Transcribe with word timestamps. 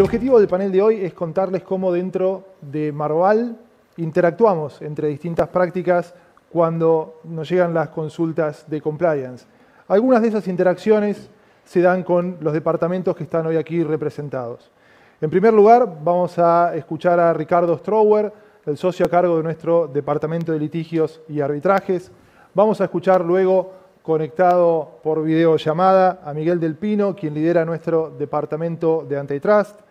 El 0.00 0.04
objetivo 0.04 0.38
del 0.38 0.48
panel 0.48 0.72
de 0.72 0.80
hoy 0.80 1.04
es 1.04 1.12
contarles 1.12 1.62
cómo 1.62 1.92
dentro 1.92 2.54
de 2.62 2.90
Marval 2.90 3.58
interactuamos 3.98 4.80
entre 4.80 5.08
distintas 5.08 5.48
prácticas 5.48 6.14
cuando 6.50 7.20
nos 7.24 7.50
llegan 7.50 7.74
las 7.74 7.90
consultas 7.90 8.64
de 8.66 8.80
compliance. 8.80 9.44
Algunas 9.88 10.22
de 10.22 10.28
esas 10.28 10.48
interacciones 10.48 11.28
se 11.64 11.82
dan 11.82 12.02
con 12.02 12.38
los 12.40 12.54
departamentos 12.54 13.14
que 13.14 13.24
están 13.24 13.44
hoy 13.46 13.58
aquí 13.58 13.84
representados. 13.84 14.70
En 15.20 15.28
primer 15.28 15.52
lugar, 15.52 15.98
vamos 16.02 16.38
a 16.38 16.74
escuchar 16.74 17.20
a 17.20 17.34
Ricardo 17.34 17.76
Strower, 17.76 18.32
el 18.64 18.78
socio 18.78 19.04
a 19.04 19.10
cargo 19.10 19.36
de 19.36 19.42
nuestro 19.42 19.86
Departamento 19.86 20.50
de 20.50 20.60
Litigios 20.60 21.20
y 21.28 21.42
Arbitrajes. 21.42 22.10
Vamos 22.54 22.80
a 22.80 22.84
escuchar 22.84 23.22
luego, 23.22 23.74
conectado 24.00 24.98
por 25.02 25.22
videollamada, 25.22 26.22
a 26.24 26.32
Miguel 26.32 26.58
Del 26.58 26.76
Pino, 26.76 27.14
quien 27.14 27.34
lidera 27.34 27.66
nuestro 27.66 28.08
Departamento 28.18 29.04
de 29.06 29.18
Antitrust. 29.18 29.89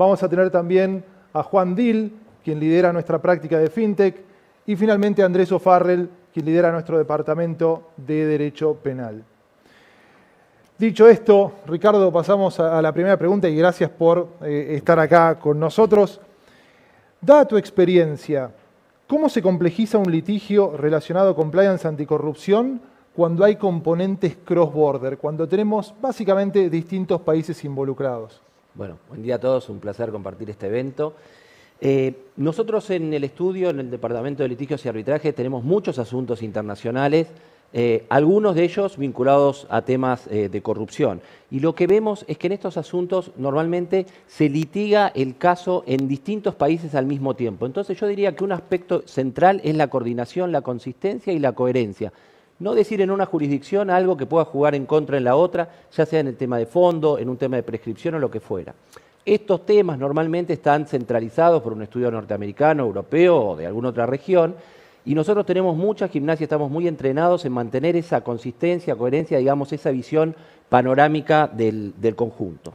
Vamos 0.00 0.22
a 0.22 0.30
tener 0.30 0.48
también 0.48 1.04
a 1.34 1.42
Juan 1.42 1.74
Dil, 1.74 2.16
quien 2.42 2.58
lidera 2.58 2.90
nuestra 2.90 3.20
práctica 3.20 3.58
de 3.58 3.68
FinTech. 3.68 4.16
Y 4.64 4.74
finalmente 4.74 5.22
a 5.22 5.26
Andrés 5.26 5.52
O'Farrell, 5.52 6.08
quien 6.32 6.46
lidera 6.46 6.72
nuestro 6.72 6.96
Departamento 6.96 7.90
de 7.98 8.24
Derecho 8.24 8.76
Penal. 8.76 9.22
Dicho 10.78 11.06
esto, 11.06 11.52
Ricardo, 11.66 12.10
pasamos 12.10 12.58
a 12.58 12.80
la 12.80 12.92
primera 12.94 13.18
pregunta 13.18 13.46
y 13.46 13.54
gracias 13.54 13.90
por 13.90 14.26
eh, 14.42 14.68
estar 14.70 14.98
acá 14.98 15.38
con 15.38 15.60
nosotros. 15.60 16.18
Dada 17.20 17.44
tu 17.44 17.58
experiencia, 17.58 18.52
¿cómo 19.06 19.28
se 19.28 19.42
complejiza 19.42 19.98
un 19.98 20.10
litigio 20.10 20.78
relacionado 20.78 21.34
con 21.34 21.44
compliance 21.44 21.86
anticorrupción 21.86 22.80
cuando 23.14 23.44
hay 23.44 23.56
componentes 23.56 24.38
cross-border, 24.46 25.18
cuando 25.18 25.46
tenemos 25.46 25.94
básicamente 26.00 26.70
distintos 26.70 27.20
países 27.20 27.62
involucrados? 27.66 28.40
Bueno, 28.74 28.98
buen 29.08 29.22
día 29.22 29.34
a 29.34 29.38
todos, 29.40 29.68
un 29.68 29.80
placer 29.80 30.10
compartir 30.10 30.48
este 30.48 30.66
evento. 30.66 31.14
Eh, 31.80 32.14
nosotros 32.36 32.88
en 32.90 33.12
el 33.12 33.24
estudio, 33.24 33.70
en 33.70 33.80
el 33.80 33.90
Departamento 33.90 34.42
de 34.42 34.48
Litigios 34.48 34.84
y 34.84 34.88
Arbitraje, 34.88 35.32
tenemos 35.32 35.64
muchos 35.64 35.98
asuntos 35.98 36.42
internacionales 36.42 37.26
eh, 37.72 38.04
algunos 38.08 38.56
de 38.56 38.64
ellos 38.64 38.96
vinculados 38.96 39.68
a 39.70 39.82
temas 39.82 40.26
eh, 40.26 40.48
de 40.48 40.60
corrupción. 40.60 41.20
Y 41.52 41.60
lo 41.60 41.74
que 41.76 41.86
vemos 41.86 42.24
es 42.26 42.36
que 42.36 42.48
en 42.48 42.54
estos 42.54 42.76
asuntos 42.76 43.30
normalmente 43.36 44.06
se 44.26 44.48
litiga 44.48 45.12
el 45.14 45.36
caso 45.36 45.84
en 45.86 46.08
distintos 46.08 46.56
países 46.56 46.96
al 46.96 47.06
mismo 47.06 47.34
tiempo. 47.34 47.66
Entonces 47.66 47.98
yo 47.98 48.08
diría 48.08 48.34
que 48.34 48.42
un 48.42 48.52
aspecto 48.52 49.02
central 49.06 49.60
es 49.62 49.76
la 49.76 49.86
coordinación, 49.86 50.50
la 50.50 50.62
consistencia 50.62 51.32
y 51.32 51.38
la 51.38 51.52
coherencia. 51.52 52.12
No 52.60 52.74
decir 52.74 53.00
en 53.00 53.10
una 53.10 53.26
jurisdicción 53.26 53.90
algo 53.90 54.16
que 54.16 54.26
pueda 54.26 54.44
jugar 54.44 54.74
en 54.74 54.86
contra 54.86 55.16
en 55.16 55.24
la 55.24 55.34
otra, 55.34 55.70
ya 55.92 56.04
sea 56.04 56.20
en 56.20 56.28
el 56.28 56.36
tema 56.36 56.58
de 56.58 56.66
fondo, 56.66 57.18
en 57.18 57.30
un 57.30 57.38
tema 57.38 57.56
de 57.56 57.62
prescripción 57.62 58.14
o 58.14 58.18
lo 58.18 58.30
que 58.30 58.40
fuera. 58.40 58.74
Estos 59.24 59.64
temas 59.64 59.98
normalmente 59.98 60.52
están 60.52 60.86
centralizados 60.86 61.62
por 61.62 61.72
un 61.72 61.82
estudio 61.82 62.10
norteamericano, 62.10 62.84
europeo 62.84 63.50
o 63.50 63.56
de 63.56 63.66
alguna 63.66 63.88
otra 63.88 64.06
región, 64.06 64.54
y 65.04 65.14
nosotros 65.14 65.46
tenemos 65.46 65.76
mucha 65.76 66.08
gimnasia, 66.08 66.44
estamos 66.44 66.70
muy 66.70 66.86
entrenados 66.86 67.46
en 67.46 67.52
mantener 67.52 67.96
esa 67.96 68.20
consistencia, 68.20 68.94
coherencia, 68.94 69.38
digamos, 69.38 69.72
esa 69.72 69.90
visión 69.90 70.36
panorámica 70.68 71.48
del, 71.48 71.94
conjunto. 72.14 72.74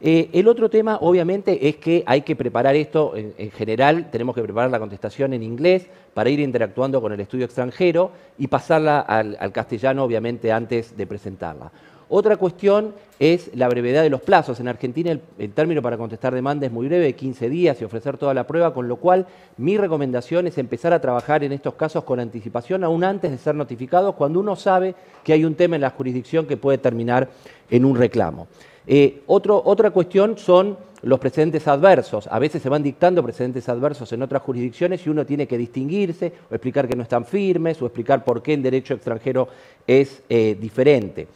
Eh, 0.00 0.28
el 0.32 0.46
otro 0.46 0.68
tema, 0.68 0.98
obviamente, 1.00 1.68
es 1.68 1.76
que 1.76 2.02
hay 2.06 2.22
que 2.22 2.36
preparar 2.36 2.76
esto 2.76 3.14
en, 3.16 3.50
general, 3.50 4.10
tenemos 4.10 4.34
que 4.34 4.42
preparar 4.42 4.70
la 4.70 4.78
contestación 4.78 5.32
en 5.32 5.42
inglés 5.42 5.86
para 6.12 6.28
ir 6.28 6.40
interactuando 6.40 7.00
con 7.00 7.12
el 7.12 7.20
estudio 7.20 7.46
extranjero 7.46 8.10
y 8.36 8.46
pasarla 8.46 9.00
al 9.00 9.52
castellano, 9.52 10.04
obviamente, 10.04 10.52
antes 10.52 10.96
de 10.96 11.06
presentarla. 11.06 11.70
Otra 12.08 12.36
cuestión 12.36 12.94
es 13.18 13.50
la 13.54 13.68
brevedad 13.68 14.02
de 14.02 14.10
los 14.10 14.20
plazos. 14.20 14.60
En 14.60 14.68
Argentina 14.68 15.10
el, 15.10 15.52
término 15.52 15.82
para 15.82 15.96
contestar 15.96 16.34
demanda 16.34 16.66
es 16.66 16.72
muy 16.72 16.86
breve, 16.86 17.14
15 17.14 17.48
días 17.48 17.80
y 17.80 17.84
ofrecer 17.84 18.16
toda 18.16 18.32
la 18.32 18.46
prueba, 18.46 18.72
con 18.72 18.86
lo 18.86 18.96
cual 18.96 19.26
mi 19.56 19.76
recomendación 19.76 20.46
es 20.46 20.56
empezar 20.58 20.92
a 20.92 21.00
trabajar 21.00 21.42
en 21.42 21.52
estos 21.52 21.74
casos 21.74 22.04
con 22.04 22.20
anticipación, 22.20 22.84
aún 22.84 23.02
antes 23.02 23.30
de 23.30 23.38
ser 23.38 23.54
notificados, 23.56 24.14
cuando 24.14 24.38
uno 24.38 24.54
sabe 24.54 24.94
que 25.24 25.32
hay 25.32 25.44
un 25.44 25.56
tema 25.56 25.76
en 25.76 25.82
la 25.82 25.90
jurisdicción 25.90 26.46
que 26.46 26.56
puede 26.56 26.78
terminar 26.78 27.28
en 27.70 27.84
un 27.84 27.96
reclamo. 27.96 28.46
Eh, 28.86 29.22
otra 29.26 29.90
cuestión 29.90 30.38
son 30.38 30.76
los 31.02 31.18
precedentes 31.18 31.66
adversos. 31.66 32.28
A 32.30 32.38
veces 32.38 32.62
se 32.62 32.68
van 32.68 32.82
dictando 32.82 33.22
precedentes 33.22 33.68
adversos 33.68 34.12
en 34.12 34.22
otras 34.22 34.42
jurisdicciones 34.42 35.04
y 35.06 35.10
uno 35.10 35.26
tiene 35.26 35.46
que 35.46 35.58
distinguirse 35.58 36.32
o 36.50 36.54
explicar 36.54 36.86
que 36.86 36.96
no 36.96 37.02
están 37.02 37.24
firmes 37.24 37.82
o 37.82 37.86
explicar 37.86 38.24
por 38.24 38.42
qué 38.42 38.54
el 38.54 38.62
derecho 38.62 38.94
extranjero 38.94 39.48
es 39.86 40.22
eh, 40.28 40.56
diferente. 40.60 41.28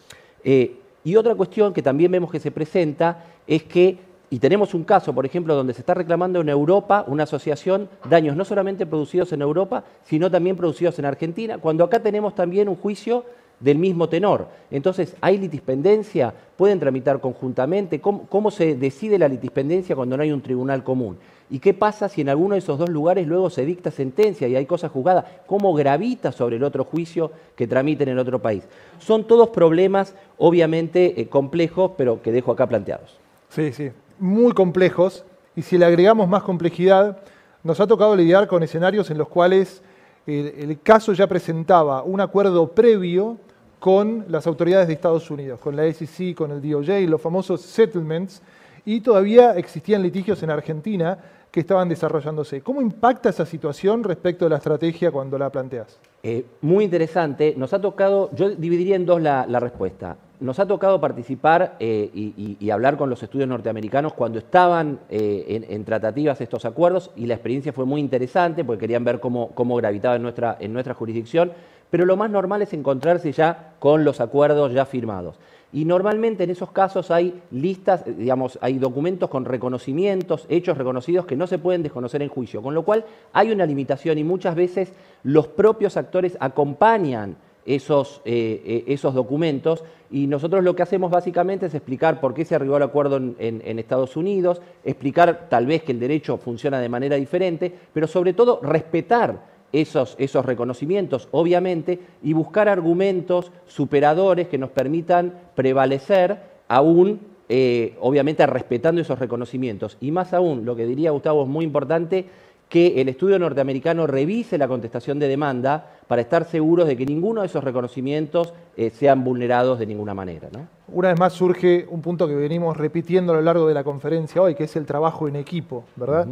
Eh, 0.44 0.76
y 1.04 1.16
otra 1.16 1.34
cuestión 1.34 1.72
que 1.72 1.82
también 1.82 2.12
vemos 2.12 2.30
que 2.30 2.40
se 2.40 2.50
presenta 2.50 3.24
es 3.46 3.62
que, 3.64 3.98
y 4.28 4.38
tenemos 4.38 4.74
un 4.74 4.84
caso, 4.84 5.14
por 5.14 5.26
ejemplo, 5.26 5.54
donde 5.54 5.74
se 5.74 5.80
está 5.80 5.94
reclamando 5.94 6.40
en 6.40 6.48
Europa 6.48 7.04
una 7.06 7.24
asociación 7.24 7.88
daños 8.08 8.36
no 8.36 8.44
solamente 8.44 8.86
producidos 8.86 9.32
en 9.32 9.42
Europa, 9.42 9.84
sino 10.04 10.30
también 10.30 10.56
producidos 10.56 10.98
en 10.98 11.06
Argentina, 11.06 11.58
cuando 11.58 11.84
acá 11.84 12.00
tenemos 12.00 12.34
también 12.34 12.68
un 12.68 12.76
juicio 12.76 13.24
del 13.60 13.78
mismo 13.78 14.09
tenor. 14.09 14.48
Entonces, 14.71 15.15
¿hay 15.21 15.38
litispendencia? 15.38 16.34
¿Pueden 16.56 16.81
tramitar 16.81 17.21
conjuntamente? 17.21 18.00
¿Cómo, 18.00 18.50
se 18.50 18.75
decide 18.75 19.19
la 19.19 19.28
litispendencia 19.28 19.94
cuando 19.94 20.16
no 20.16 20.22
hay 20.22 20.32
un 20.32 20.41
tribunal 20.41 20.82
común? 20.82 21.19
¿Y 21.50 21.59
qué 21.59 21.75
pasa 21.75 22.09
si 22.09 22.20
en 22.20 22.28
alguno 22.28 22.54
de 22.54 22.60
esos 22.60 22.78
dos 22.78 22.88
lugares 22.88 23.26
luego 23.26 23.50
se 23.50 23.65
dicta 23.65 23.91
sentencia 23.91 24.49
y 24.49 24.56
hay 24.56 24.66
cosas 24.66 24.91
juzgadas? 24.91 25.25
¿Cómo 25.47 25.75
gravita 25.75 26.32
sobre 26.32 26.56
el 26.56 26.65
otro 26.65 26.84
juicio 26.84 27.32
que 27.54 27.66
tramiten 27.66 28.09
en 28.09 28.19
otro 28.19 28.41
país? 28.41 28.65
Son 28.99 29.25
todos 29.25 29.50
problemas, 29.50 30.15
obviamente, 30.38 31.20
eh, 31.20 31.26
complejos, 31.26 31.93
pero 31.97 32.22
que 32.22 32.32
dejo 32.32 32.53
acá 32.53 32.66
planteados. 32.66 33.19
Sí, 33.50 33.72
sí, 33.72 33.91
muy 34.19 34.53
complejos. 34.53 35.25
Y 35.56 35.62
si 35.62 35.76
le 35.76 35.84
agregamos 35.84 36.28
más 36.28 36.44
complejidad, 36.44 37.19
nos 37.65 37.81
ha 37.81 37.87
tocado 37.87 38.15
lidiar 38.15 38.47
con 38.47 38.62
escenarios 38.62 39.10
en 39.10 39.19
los 39.19 39.28
cuales 39.28 39.82
el 40.26 40.78
caso 40.81 41.12
ya 41.12 41.26
presentaba 41.26 42.03
un 42.03 42.20
acuerdo 42.20 42.69
previo 42.69 43.38
con 43.80 44.26
las 44.28 44.46
autoridades 44.46 44.86
de 44.86 44.92
Estados 44.92 45.30
Unidos, 45.30 45.58
con 45.58 45.74
la 45.74 45.91
SEC, 45.92 46.36
con 46.36 46.52
el 46.52 46.60
DOJ, 46.60 47.08
los 47.08 47.20
famosos 47.20 47.62
settlements, 47.62 48.42
y 48.84 49.00
todavía 49.00 49.56
existían 49.56 50.02
litigios 50.02 50.42
en 50.42 50.50
Argentina 50.50 51.18
que 51.50 51.60
estaban 51.60 51.88
desarrollándose. 51.88 52.60
¿Cómo 52.60 52.80
impacta 52.80 53.30
esa 53.30 53.44
situación 53.44 54.04
respecto 54.04 54.44
de 54.44 54.50
la 54.50 54.56
estrategia 54.58 55.10
cuando 55.10 55.36
la 55.36 55.50
planteas? 55.50 55.98
Eh, 56.22 56.44
muy 56.60 56.84
interesante. 56.84 57.54
Nos 57.56 57.72
ha 57.72 57.80
tocado, 57.80 58.30
yo 58.34 58.50
dividiría 58.50 58.96
en 58.96 59.06
dos 59.06 59.20
la, 59.20 59.44
respuesta. 59.58 60.16
Nos 60.38 60.58
ha 60.58 60.66
tocado 60.66 61.00
participar 61.00 61.76
eh, 61.80 62.10
y, 62.14 62.70
hablar 62.70 62.96
con 62.96 63.10
los 63.10 63.22
estudios 63.22 63.48
norteamericanos 63.48 64.12
cuando 64.12 64.38
estaban 64.38 65.00
eh, 65.08 65.66
en, 65.69 65.84
tratativas 65.84 66.40
estos 66.40 66.64
acuerdos 66.64 67.10
y 67.16 67.26
la 67.26 67.34
experiencia 67.34 67.72
fue 67.72 67.84
muy 67.84 68.00
interesante 68.00 68.64
porque 68.64 68.80
querían 68.80 69.04
ver 69.04 69.20
cómo, 69.20 69.50
cómo 69.54 69.76
gravitaba 69.76 70.16
en 70.16 70.22
nuestra, 70.22 70.56
en 70.60 70.72
nuestra 70.72 70.94
jurisdicción, 70.94 71.52
pero 71.90 72.06
lo 72.06 72.16
más 72.16 72.30
normal 72.30 72.62
es 72.62 72.72
encontrarse 72.72 73.32
ya 73.32 73.74
con 73.78 74.04
los 74.04 74.20
acuerdos 74.20 74.72
ya 74.72 74.86
firmados. 74.86 75.36
Y 75.72 75.84
normalmente 75.84 76.44
en 76.44 76.50
esos 76.50 76.72
casos 76.72 77.10
hay 77.12 77.40
listas, 77.52 78.04
digamos, 78.04 78.58
hay 78.60 78.78
documentos 78.78 79.30
con 79.30 79.44
reconocimientos, 79.44 80.46
hechos 80.48 80.76
reconocidos 80.76 81.26
que 81.26 81.36
no 81.36 81.46
se 81.46 81.58
pueden 81.58 81.82
desconocer 81.82 82.22
en 82.22 82.28
juicio, 82.28 82.60
con 82.60 82.74
lo 82.74 82.82
cual 82.82 83.04
hay 83.32 83.52
una 83.52 83.66
limitación 83.66 84.18
y 84.18 84.24
muchas 84.24 84.56
veces 84.56 84.92
los 85.22 85.46
propios 85.46 85.96
actores 85.96 86.36
acompañan 86.40 87.36
esos, 87.64 88.20
eh, 88.24 88.62
eh, 88.64 88.84
esos 88.88 89.14
documentos 89.14 89.84
y 90.10 90.26
nosotros 90.26 90.64
lo 90.64 90.74
que 90.74 90.82
hacemos 90.82 91.08
básicamente 91.08 91.66
es 91.66 91.74
explicar 91.74 92.20
por 92.20 92.34
qué 92.34 92.44
se 92.44 92.56
arribó 92.56 92.74
al 92.74 92.82
acuerdo 92.82 93.18
en 93.18 93.78
Estados 93.78 94.16
Unidos, 94.16 94.60
explicar 94.82 95.46
tal 95.48 95.66
vez 95.66 95.84
que 95.84 95.92
el 95.92 96.00
derecho 96.00 96.36
funciona 96.36 96.80
de 96.80 96.88
manera 96.88 97.14
diferente, 97.14 97.72
pero 97.92 98.08
sobre 98.08 98.32
todo 98.32 98.58
respetar 98.60 99.59
esos, 99.72 100.16
esos 100.19 100.44
reconocimientos, 100.44 101.28
obviamente, 101.31 102.00
y 102.22 102.32
buscar 102.32 102.69
argumentos 102.69 103.52
superadores 103.67 104.49
que 104.49 104.58
nos 104.58 104.70
permitan 104.70 105.34
prevalecer 105.55 106.38
aún, 106.69 107.20
eh, 107.49 107.96
obviamente, 108.00 108.46
respetando 108.46 109.00
esos 109.00 109.19
reconocimientos. 109.19 109.96
Y 110.00 110.11
más 110.11 110.32
aún, 110.34 110.64
lo 110.64 110.76
que 110.76 110.87
diría 110.87 111.11
Gustavo 111.11 111.43
es 111.43 111.49
muy 111.49 111.64
importante, 111.64 112.26
que 112.70 113.00
el 113.00 113.08
estudio 113.08 113.37
norteamericano 113.38 114.06
revise 114.06 114.56
la 114.56 114.69
contestación 114.69 115.19
de 115.19 115.26
demanda 115.26 115.90
para 116.06 116.22
estar 116.22 116.44
seguros 116.44 116.87
de 116.87 116.96
que 116.96 117.05
ninguno 117.05 117.40
de 117.40 117.49
esos 117.49 117.64
reconocimientos 117.64 118.55
eh, 118.76 118.90
sean 118.90 119.25
vulnerados 119.25 119.81
de 119.81 119.87
ninguna 119.87 120.14
manera. 120.14 120.49
Una 120.87 121.08
vez 121.08 121.19
más 121.19 121.32
surge 121.32 121.84
un 121.90 122.00
punto 122.00 122.28
que 122.28 122.34
venimos 122.37 122.76
repitiendo 122.76 123.32
a 123.32 123.37
lo 123.37 123.43
largo 123.43 123.67
de 123.67 123.75
la 123.75 123.82
conferencia 123.82 124.40
hoy, 124.40 124.55
que 124.55 124.64
es 124.64 124.76
el 124.76 124.87
trabajo 124.87 125.26
en 125.26 125.34
equipo, 125.34 125.84
¿verdad? 125.96 126.28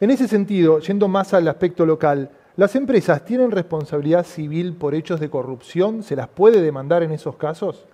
En 0.00 0.10
ese 0.10 0.26
sentido, 0.26 0.80
yendo 0.80 1.06
más 1.06 1.32
al 1.32 1.46
aspecto 1.46 1.86
local, 1.86 2.28
¿Las 2.58 2.74
empresas 2.74 3.24
tienen 3.24 3.52
responsabilidad 3.52 4.26
civil 4.26 4.72
por 4.72 4.92
hechos 4.92 5.20
de 5.20 5.30
corrupción? 5.30 6.02
¿Se 6.02 6.16
las 6.16 6.26
puede 6.26 6.60
demandar 6.60 7.04
en 7.04 7.12
esos 7.12 7.36
casos? 7.36 7.86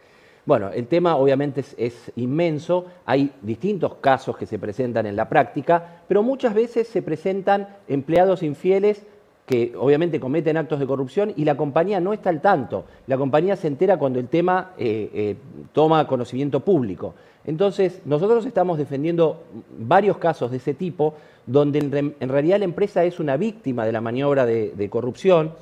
Bueno, 0.46 0.70
el 0.70 0.86
tema 0.86 1.16
obviamente 1.16 1.62
es, 1.76 2.10
inmenso, 2.16 2.86
hay 3.04 3.30
distintos 3.42 3.96
casos 3.96 4.38
que 4.38 4.46
se 4.46 4.58
presentan 4.58 5.04
en 5.04 5.16
la 5.16 5.28
práctica, 5.28 6.00
pero 6.08 6.22
muchas 6.22 6.54
veces 6.54 6.88
se 6.88 7.02
presentan 7.02 7.76
empleados 7.88 8.42
infieles 8.42 9.04
que 9.46 9.74
obviamente 9.78 10.18
cometen 10.20 10.56
actos 10.56 10.80
de 10.80 10.86
corrupción 10.86 11.32
y 11.36 11.44
la 11.44 11.56
compañía 11.56 12.00
no 12.00 12.12
está 12.12 12.30
al 12.30 12.40
tanto. 12.40 12.84
La 13.06 13.18
compañía 13.18 13.56
se 13.56 13.68
entera 13.68 13.98
cuando 13.98 14.18
el 14.18 14.28
tema 14.28 14.72
eh, 14.78 15.10
eh, 15.12 15.36
toma 15.72 16.06
conocimiento 16.06 16.60
público. 16.60 17.14
Entonces, 17.46 18.00
nosotros 18.06 18.46
estamos 18.46 18.78
defendiendo 18.78 19.42
varios 19.78 20.16
casos 20.16 20.50
de 20.50 20.56
ese 20.56 20.72
tipo, 20.72 21.14
donde 21.46 21.78
en, 22.18 22.28
realidad 22.28 22.58
la 22.58 22.64
empresa 22.64 23.04
es 23.04 23.20
una 23.20 23.36
víctima 23.36 23.84
de 23.84 23.92
la 23.92 24.00
maniobra 24.00 24.46
de, 24.46 24.88
corrupción. 24.88 25.52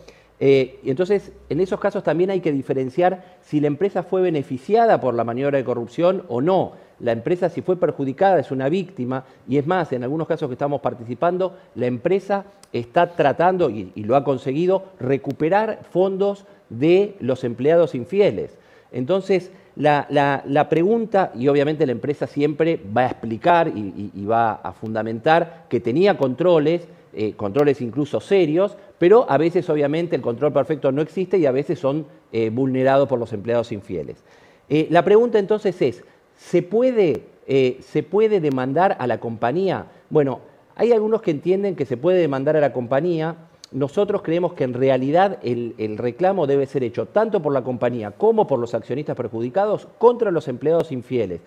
Eh, 0.41 0.81
y 0.83 0.91
entonces, 0.91 1.33
en 1.49 1.61
esos 1.61 1.79
casos 1.79 2.03
también 2.03 2.31
hay 2.31 2.41
que 2.41 2.53
diferenciar 2.53 3.39
si 3.43 3.61
la 3.61 3.69
empresa 3.69 4.03
fue 4.03 4.23
beneficiada 4.23 5.01
por 5.01 5.15
la 5.15 5.25
maniobra 5.25 5.59
de 5.59 5.65
corrupción 5.65 6.25
o 6.29 6.41
no 6.41 6.73
la 7.03 7.11
empresa 7.11 7.51
si 7.51 7.63
fue 7.63 7.77
perjudicada 7.77 8.39
es 8.39 8.53
una 8.53 8.69
víctima 8.69 9.25
y 9.49 9.59
es 9.59 9.67
más, 9.67 9.93
en 9.93 10.05
algunos 10.05 10.29
casos 10.29 10.49
que 10.49 10.55
estamos 10.55 10.81
participando, 10.81 11.57
la 11.75 11.87
empresa 11.87 12.45
está 12.73 13.09
tratando, 13.15 13.69
y, 13.71 13.91
lo 13.97 14.15
ha 14.15 14.23
conseguido, 14.23 14.85
recuperar 15.01 15.81
fondos 15.91 16.47
de 16.71 17.17
los 17.19 17.43
empleados 17.43 17.97
infieles. 17.97 18.57
Entonces, 18.93 19.51
la, 19.75 20.67
pregunta, 20.71 21.33
y 21.35 21.49
obviamente 21.49 21.87
la 21.87 21.93
empresa 21.93 22.29
siempre 22.29 22.81
va 22.97 23.03
a 23.03 23.07
explicar 23.07 23.69
y, 23.69 24.25
va 24.25 24.53
a 24.53 24.73
fundamentar 24.73 25.65
que 25.69 25.81
tenía 25.81 26.17
controles, 26.17 26.87
eh, 27.15 27.35
controles 27.35 27.81
incluso 27.81 28.21
serios, 28.21 28.77
pero 28.99 29.27
a 29.29 29.39
veces 29.39 29.69
obviamente 29.69 30.17
el 30.17 30.23
control 30.23 30.53
perfecto 30.53 30.93
no 30.93 31.03
existe 31.03 31.39
y 31.39 31.47
a 31.47 31.53
veces 31.53 31.79
son 31.79 32.07
eh, 32.33 32.51
vulnerados 32.51 33.09
por 33.09 33.19
los 33.19 33.33
empleados 33.33 33.73
infieles. 33.73 34.23
Eh, 34.69 34.87
la 34.91 35.05
pregunta 35.05 35.39
entonces 35.39 35.81
es, 35.83 36.03
¿Se 36.43 36.63
puede, 36.63 37.23
eh, 37.47 37.79
¿Se 37.81 38.03
puede 38.03 38.41
demandar 38.41 38.97
a 38.99 39.07
la 39.07 39.21
compañía? 39.21 39.87
Bueno, 40.11 40.41
hay 40.75 40.93
algunos 40.93 41.23
que 41.23 41.31
entienden 41.31 41.77
que 41.77 41.87
se 41.87 41.97
puede 41.97 42.19
demandar 42.19 42.57
a 42.57 42.61
la 42.61 42.73
compañía. 42.73 43.37
Nosotros 43.71 44.23
creemos 44.23 44.55
que 44.55 44.65
en 44.65 44.75
realidad 44.75 45.39
el, 45.43 45.97
reclamo 45.99 46.47
debe 46.47 46.67
ser 46.67 46.83
hecho 46.83 47.07
tanto 47.07 47.41
por 47.41 47.53
la 47.53 47.63
compañía 47.63 48.11
como 48.11 48.47
por 48.47 48.59
los 48.59 48.75
accionistas 48.75 49.17
perjudicados 49.17 49.89
contra 49.99 50.31
los 50.31 50.49
empleados 50.49 50.93
infieles. 50.93 51.41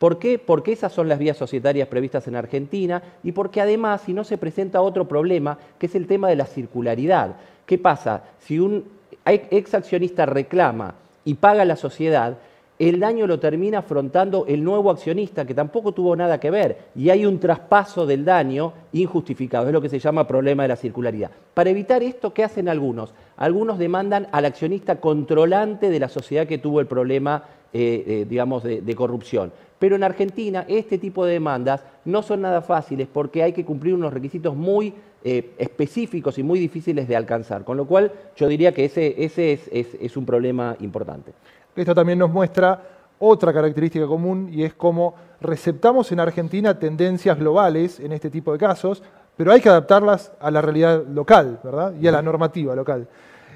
¿Por 0.00 0.18
qué? 0.18 0.38
Porque 0.38 0.72
esas 0.72 0.92
son 0.92 1.10
las 1.10 1.18
vías 1.18 1.36
societarias 1.36 1.86
previstas 1.86 2.26
en 2.26 2.34
Argentina 2.34 3.02
y 3.22 3.32
porque 3.32 3.60
además 3.60 4.00
si 4.00 4.14
no 4.14 4.24
se 4.24 4.38
presenta 4.38 4.80
otro 4.80 5.06
problema, 5.06 5.58
que 5.78 5.84
es 5.84 5.94
el 5.94 6.06
tema 6.06 6.30
de 6.30 6.36
la 6.36 6.46
circularidad. 6.46 7.36
¿Qué 7.66 7.76
pasa? 7.76 8.22
Si 8.38 8.58
un 8.58 8.86
ex 9.26 9.74
accionista 9.74 10.24
reclama 10.24 10.94
y 11.22 11.34
paga 11.34 11.66
la 11.66 11.76
sociedad, 11.76 12.38
el 12.78 12.98
daño 12.98 13.26
lo 13.26 13.40
termina 13.40 13.80
afrontando 13.80 14.46
el 14.48 14.64
nuevo 14.64 14.90
accionista, 14.90 15.44
que 15.44 15.52
tampoco 15.52 15.92
tuvo 15.92 16.16
nada 16.16 16.40
que 16.40 16.50
ver, 16.50 16.78
y 16.96 17.10
hay 17.10 17.26
un 17.26 17.38
traspaso 17.38 18.06
del 18.06 18.24
daño 18.24 18.72
injustificado, 18.94 19.66
es 19.66 19.72
lo 19.74 19.82
que 19.82 19.90
se 19.90 19.98
llama 19.98 20.26
problema 20.26 20.62
de 20.62 20.70
la 20.70 20.76
circularidad. 20.76 21.30
Para 21.52 21.68
evitar 21.68 22.02
esto, 22.02 22.32
¿qué 22.32 22.42
hacen 22.42 22.70
algunos? 22.70 23.12
Algunos 23.36 23.78
demandan 23.78 24.28
al 24.32 24.46
accionista 24.46 24.96
controlante 24.96 25.90
de 25.90 26.00
la 26.00 26.08
sociedad 26.08 26.46
que 26.46 26.56
tuvo 26.56 26.80
el 26.80 26.86
problema, 26.86 27.44
eh, 27.72 28.04
eh, 28.06 28.26
digamos, 28.28 28.64
de, 28.64 28.94
corrupción. 28.96 29.52
Pero 29.78 29.96
en 29.96 30.02
Argentina 30.02 30.64
este 30.66 30.98
tipo 30.98 31.24
de 31.24 31.34
demandas 31.34 31.84
no 32.04 32.22
son 32.22 32.40
nada 32.40 32.62
fáciles 32.62 33.06
porque 33.06 33.42
hay 33.42 33.52
que 33.52 33.64
cumplir 33.64 33.94
unos 33.94 34.12
requisitos 34.12 34.56
muy 34.56 34.92
eh, 35.22 35.52
específicos 35.56 36.36
y 36.38 36.42
muy 36.42 36.58
difíciles 36.58 37.06
de 37.06 37.14
alcanzar, 37.14 37.64
con 37.64 37.76
lo 37.76 37.86
cual 37.86 38.10
yo 38.36 38.48
diría 38.48 38.72
que 38.72 38.86
ese, 38.86 39.14
es 39.22 40.16
un 40.16 40.26
problema 40.26 40.76
importante. 40.80 41.32
Esto 41.76 41.94
también 41.94 42.18
nos 42.18 42.30
muestra 42.30 42.82
otra 43.20 43.52
característica 43.52 44.06
común 44.06 44.48
y 44.50 44.64
es 44.64 44.74
cómo 44.74 45.14
receptamos 45.40 46.10
en 46.10 46.20
Argentina 46.20 46.78
tendencias 46.78 47.38
globales 47.38 48.00
en 48.00 48.12
este 48.12 48.30
tipo 48.30 48.52
de 48.52 48.58
casos, 48.58 49.02
pero 49.36 49.52
hay 49.52 49.60
que 49.60 49.68
adaptarlas 49.68 50.32
a 50.40 50.50
la 50.50 50.60
realidad 50.60 51.04
local, 51.06 51.60
¿verdad? 51.62 51.94
Y 52.00 52.08
a 52.08 52.12
la 52.12 52.22
normativa 52.22 52.74
local. 52.74 53.06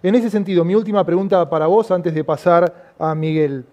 En 0.05 0.15
ese 0.15 0.29
sentido, 0.29 0.65
mi 0.65 0.75
última 0.75 1.03
pregunta 1.05 1.49
para 1.49 1.67
vos 1.67 1.91
antes 1.91 2.15
de 2.15 2.23
pasar 2.25 2.93
a 2.99 3.15
Miguel. 3.15 3.65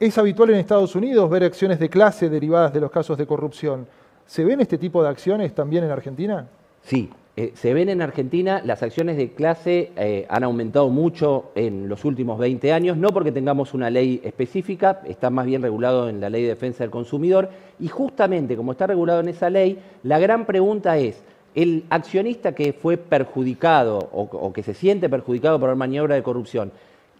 ¿Es 0.00 0.18
habitual 0.18 0.50
en 0.50 0.56
Estados 0.56 0.96
Unidos 0.96 1.30
ver 1.30 1.44
acciones 1.44 1.78
de 1.78 1.88
clase 1.88 2.28
derivadas 2.28 2.74
de 2.74 2.80
los 2.80 2.90
casos 2.90 3.16
de 3.16 3.26
corrupción? 3.26 3.86
¿Se 4.26 4.44
ven 4.44 4.60
este 4.60 4.76
tipo 4.76 5.00
de 5.00 5.08
acciones 5.08 5.54
también 5.54 5.84
en 5.84 5.92
Argentina? 5.92 6.48
Sí, 6.82 7.10
eh, 7.36 7.52
se 7.54 7.72
ven 7.72 7.88
en 7.88 8.02
Argentina, 8.02 8.60
las 8.64 8.82
acciones 8.82 9.16
de 9.16 9.32
clase 9.34 9.92
eh, 9.96 10.26
han 10.28 10.42
aumentado 10.42 10.88
mucho 10.88 11.52
en 11.54 11.88
los 11.88 12.04
últimos 12.04 12.40
20 12.40 12.72
años, 12.72 12.96
no 12.96 13.10
porque 13.10 13.30
tengamos 13.30 13.72
una 13.72 13.88
ley 13.88 14.20
específica, 14.24 15.00
está 15.06 15.30
más 15.30 15.46
bien 15.46 15.62
regulado 15.62 16.08
en 16.08 16.20
la 16.20 16.28
ley 16.28 16.42
de 16.42 16.48
defensa 16.48 16.82
del 16.82 16.90
consumidor, 16.90 17.50
y 17.78 17.86
justamente 17.86 18.56
como 18.56 18.72
está 18.72 18.88
regulado 18.88 19.20
en 19.20 19.28
esa 19.28 19.48
ley, 19.48 19.78
la 20.02 20.18
gran 20.18 20.44
pregunta 20.44 20.98
es, 20.98 21.22
el 21.54 21.84
accionista 21.88 22.52
que 22.52 22.72
fue 22.72 22.96
perjudicado 22.96 23.98
o, 24.12 24.52
que 24.52 24.64
se 24.64 24.74
siente 24.74 25.08
perjudicado 25.08 25.60
por 25.60 25.68
la 25.68 25.76
maniobra 25.76 26.16
de 26.16 26.22
corrupción 26.24 26.72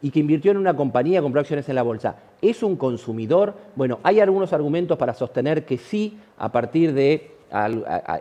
y 0.04 0.10
que 0.10 0.20
invirtió 0.20 0.50
en 0.50 0.58
una 0.58 0.76
compañía, 0.76 1.22
compró 1.22 1.40
acciones 1.40 1.66
en 1.70 1.76
la 1.76 1.82
bolsa, 1.82 2.16
¿es 2.42 2.62
un 2.62 2.76
consumidor? 2.76 3.54
Bueno, 3.74 4.00
hay 4.02 4.20
algunos 4.20 4.52
argumentos 4.52 4.98
para 4.98 5.14
sostener 5.14 5.64
que 5.64 5.78
sí, 5.78 6.18
a 6.36 6.52
partir 6.52 6.92
de 6.92 7.34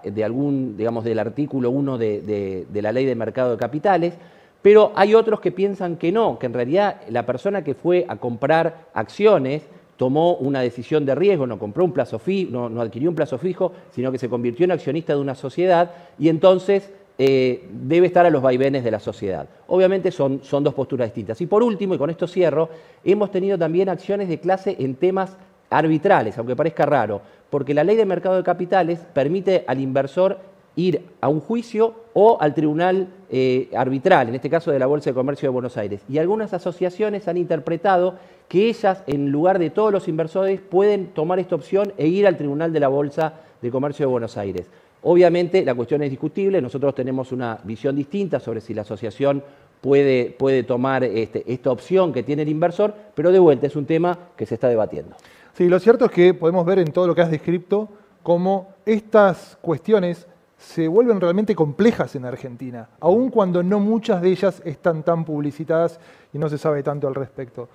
de 0.04 0.24
algún, 0.24 0.78
digamos, 0.78 1.04
del 1.04 1.18
artículo 1.18 1.72
1 1.72 1.98
de, 1.98 2.68
la 2.72 2.92
ley 2.92 3.06
de 3.06 3.16
mercado 3.16 3.52
de 3.52 3.58
capitales, 3.58 4.14
pero 4.62 4.92
hay 4.96 5.16
otros 5.16 5.40
que 5.40 5.52
piensan 5.52 5.98
que 5.98 6.12
no, 6.12 6.38
que 6.38 6.46
en 6.46 6.54
realidad 6.54 7.02
la 7.10 7.26
persona 7.26 7.64
que 7.64 7.74
fue 7.74 8.06
a 8.08 8.18
comprar 8.18 8.90
acciones 8.94 9.64
tomó 9.98 10.36
una 10.36 10.62
decisión 10.62 11.06
de 11.06 11.16
riesgo, 11.16 11.48
no 11.48 11.58
compró 11.58 11.84
un 11.84 11.94
plazo 11.94 12.20
fijo, 12.20 12.70
no, 12.70 12.82
adquirió 12.82 13.10
un 13.10 13.16
plazo 13.16 13.38
fijo, 13.38 13.74
sino 13.92 14.12
que 14.12 14.20
se 14.20 14.30
convirtió 14.30 14.66
en 14.66 14.72
accionista 14.72 15.14
de 15.14 15.20
una 15.20 15.36
sociedad 15.36 15.92
y 16.20 16.30
entonces 16.30 16.92
eh, 17.18 17.68
debe 17.72 18.08
estar 18.08 18.26
a 18.26 18.30
los 18.30 18.42
vaivenes 18.42 18.84
de 18.84 18.92
la 18.92 19.00
sociedad. 19.00 19.48
Obviamente 19.68 20.12
son, 20.12 20.44
son 20.44 20.64
dos 20.64 20.74
posturas 20.74 21.08
distintas. 21.08 21.40
Y 21.42 21.46
por 21.46 21.64
último, 21.64 21.94
y 21.94 21.98
con 21.98 22.10
esto 22.10 22.28
cierro, 22.28 22.70
hemos 23.04 23.32
tenido 23.32 23.58
también 23.58 23.90
acciones 23.90 24.28
de 24.30 24.40
clase 24.40 24.76
en 24.80 24.96
temas 24.96 25.38
arbitrales, 25.70 26.38
aunque 26.38 26.56
parezca 26.56 26.86
raro, 26.86 27.22
porque 27.50 27.74
la 27.74 27.84
ley 27.84 27.96
de 27.96 28.06
mercado 28.06 28.36
de 28.36 28.44
capitales 28.44 29.00
permite 29.14 29.64
al 29.68 29.80
inversor 29.80 30.40
ir 30.76 31.04
a 31.22 31.30
un 31.30 31.40
juicio 31.40 31.94
o 32.14 32.38
al 32.40 32.54
tribunal 32.54 33.08
eh, 33.30 33.70
arbitral, 33.76 34.30
en 34.30 34.36
este 34.36 34.50
caso 34.50 34.72
de 34.72 34.80
la 34.80 34.88
Bolsa 34.88 35.10
de 35.10 35.14
Comercio 35.14 35.48
de 35.48 35.54
Buenos 35.54 35.78
Aires. 35.78 36.02
Y 36.10 36.18
algunas 36.18 36.54
asociaciones 36.54 37.28
han 37.28 37.38
interpretado 37.38 38.16
que 38.48 38.70
ellas, 38.70 39.04
en 39.08 39.32
lugar 39.32 39.60
de 39.60 39.70
todos 39.70 39.92
los 39.92 40.08
inversores, 40.08 40.62
pueden 40.62 41.08
tomar 41.08 41.40
esta 41.40 41.56
opción 41.56 41.94
e 41.98 42.08
ir 42.08 42.28
al 42.28 42.38
tribunal 42.38 42.74
de 42.74 42.80
la 42.80 42.88
Bolsa 42.88 43.34
de 43.62 43.72
Comercio 43.72 44.06
de 44.06 44.12
Buenos 44.12 44.38
Aires. 44.38 44.70
Obviamente 45.04 45.64
la 45.66 45.76
cuestión 45.76 46.02
es 46.04 46.10
discutible, 46.10 46.62
nosotros 46.62 46.96
tenemos 46.96 47.32
una 47.32 47.60
visión 47.64 47.96
distinta 47.96 48.40
sobre 48.40 48.62
si 48.62 48.74
la 48.74 48.84
asociación 48.84 49.44
puede, 49.82 50.36
puede 50.38 50.64
tomar 50.64 51.04
este, 51.04 51.44
esta 51.52 51.72
opción 51.72 52.14
que 52.14 52.24
tiene 52.24 52.44
el 52.44 52.50
inversor, 52.50 52.94
pero 53.14 53.32
de 53.32 53.40
vuelta 53.40 53.68
es 53.68 53.76
un 53.76 53.86
tema 53.86 54.18
que 54.38 54.46
se 54.46 54.56
está 54.56 54.70
debatiendo. 54.70 55.16
Sí, 55.54 55.68
lo 55.68 55.80
cierto 55.80 56.06
es 56.06 56.12
que 56.12 56.34
podemos 56.34 56.66
ver 56.66 56.80
en 56.80 56.92
todo 56.92 57.06
lo 57.06 57.14
que 57.14 57.22
has 57.22 57.30
descrito 57.30 57.90
cómo 58.24 58.70
estas 58.86 59.58
cuestiones 59.62 60.26
se 60.58 60.88
vuelven 60.88 61.20
realmente 61.20 61.54
complejas 61.54 62.16
en 62.16 62.24
Argentina, 62.24 62.88
aun 63.02 63.30
cuando 63.30 63.62
no 63.62 63.82
muchas 63.82 64.22
de 64.22 64.30
ellas 64.30 64.62
están 64.64 65.04
tan 65.04 65.26
publicitadas 65.26 66.00
y 66.32 66.38
no 66.38 66.48
se 66.48 66.58
sabe 66.58 66.82
tanto 66.82 67.08
al 67.08 67.16
respecto. 67.16 67.68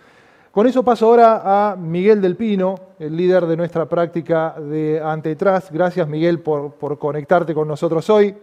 Con 0.58 0.66
eso 0.66 0.82
paso 0.82 1.06
ahora 1.06 1.70
a 1.70 1.76
Miguel 1.76 2.20
del 2.20 2.34
Pino, 2.34 2.74
el 2.98 3.16
líder 3.16 3.46
de 3.46 3.56
nuestra 3.56 3.88
práctica 3.88 4.56
de 4.58 5.00
antitrust. 5.00 5.70
Gracias 5.70 6.08
Miguel 6.08 6.40
por, 6.40 6.72
por 6.72 6.98
conectarte 6.98 7.54
con 7.54 7.68
nosotros 7.68 8.10
hoy. 8.10 8.34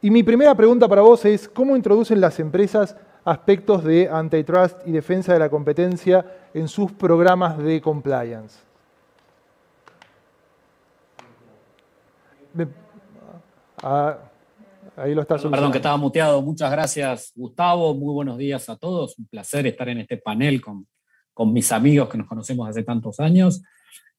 Y 0.00 0.10
mi 0.10 0.22
primera 0.22 0.54
pregunta 0.54 0.88
para 0.88 1.02
vos 1.02 1.22
es, 1.26 1.46
¿cómo 1.46 1.76
introducen 1.76 2.18
las 2.18 2.40
empresas 2.40 2.96
aspectos 3.26 3.84
de 3.84 4.08
antitrust 4.08 4.88
y 4.88 4.92
defensa 4.92 5.34
de 5.34 5.38
la 5.38 5.50
competencia 5.50 6.24
en 6.54 6.66
sus 6.66 6.92
programas 6.92 7.58
de 7.58 7.78
compliance. 7.82 8.60
Ah, 13.82 14.16
ahí 14.96 15.14
lo 15.14 15.20
está 15.20 15.36
Perdón, 15.36 15.72
que 15.72 15.76
estaba 15.76 15.98
muteado. 15.98 16.40
Muchas 16.40 16.70
gracias, 16.70 17.32
Gustavo. 17.36 17.94
Muy 17.94 18.14
buenos 18.14 18.38
días 18.38 18.66
a 18.70 18.76
todos. 18.76 19.18
Un 19.18 19.26
placer 19.26 19.66
estar 19.66 19.90
en 19.90 19.98
este 19.98 20.16
panel 20.16 20.62
con, 20.62 20.86
con 21.34 21.52
mis 21.52 21.70
amigos 21.72 22.08
que 22.08 22.16
nos 22.16 22.26
conocemos 22.26 22.68
hace 22.68 22.82
tantos 22.82 23.20
años. 23.20 23.62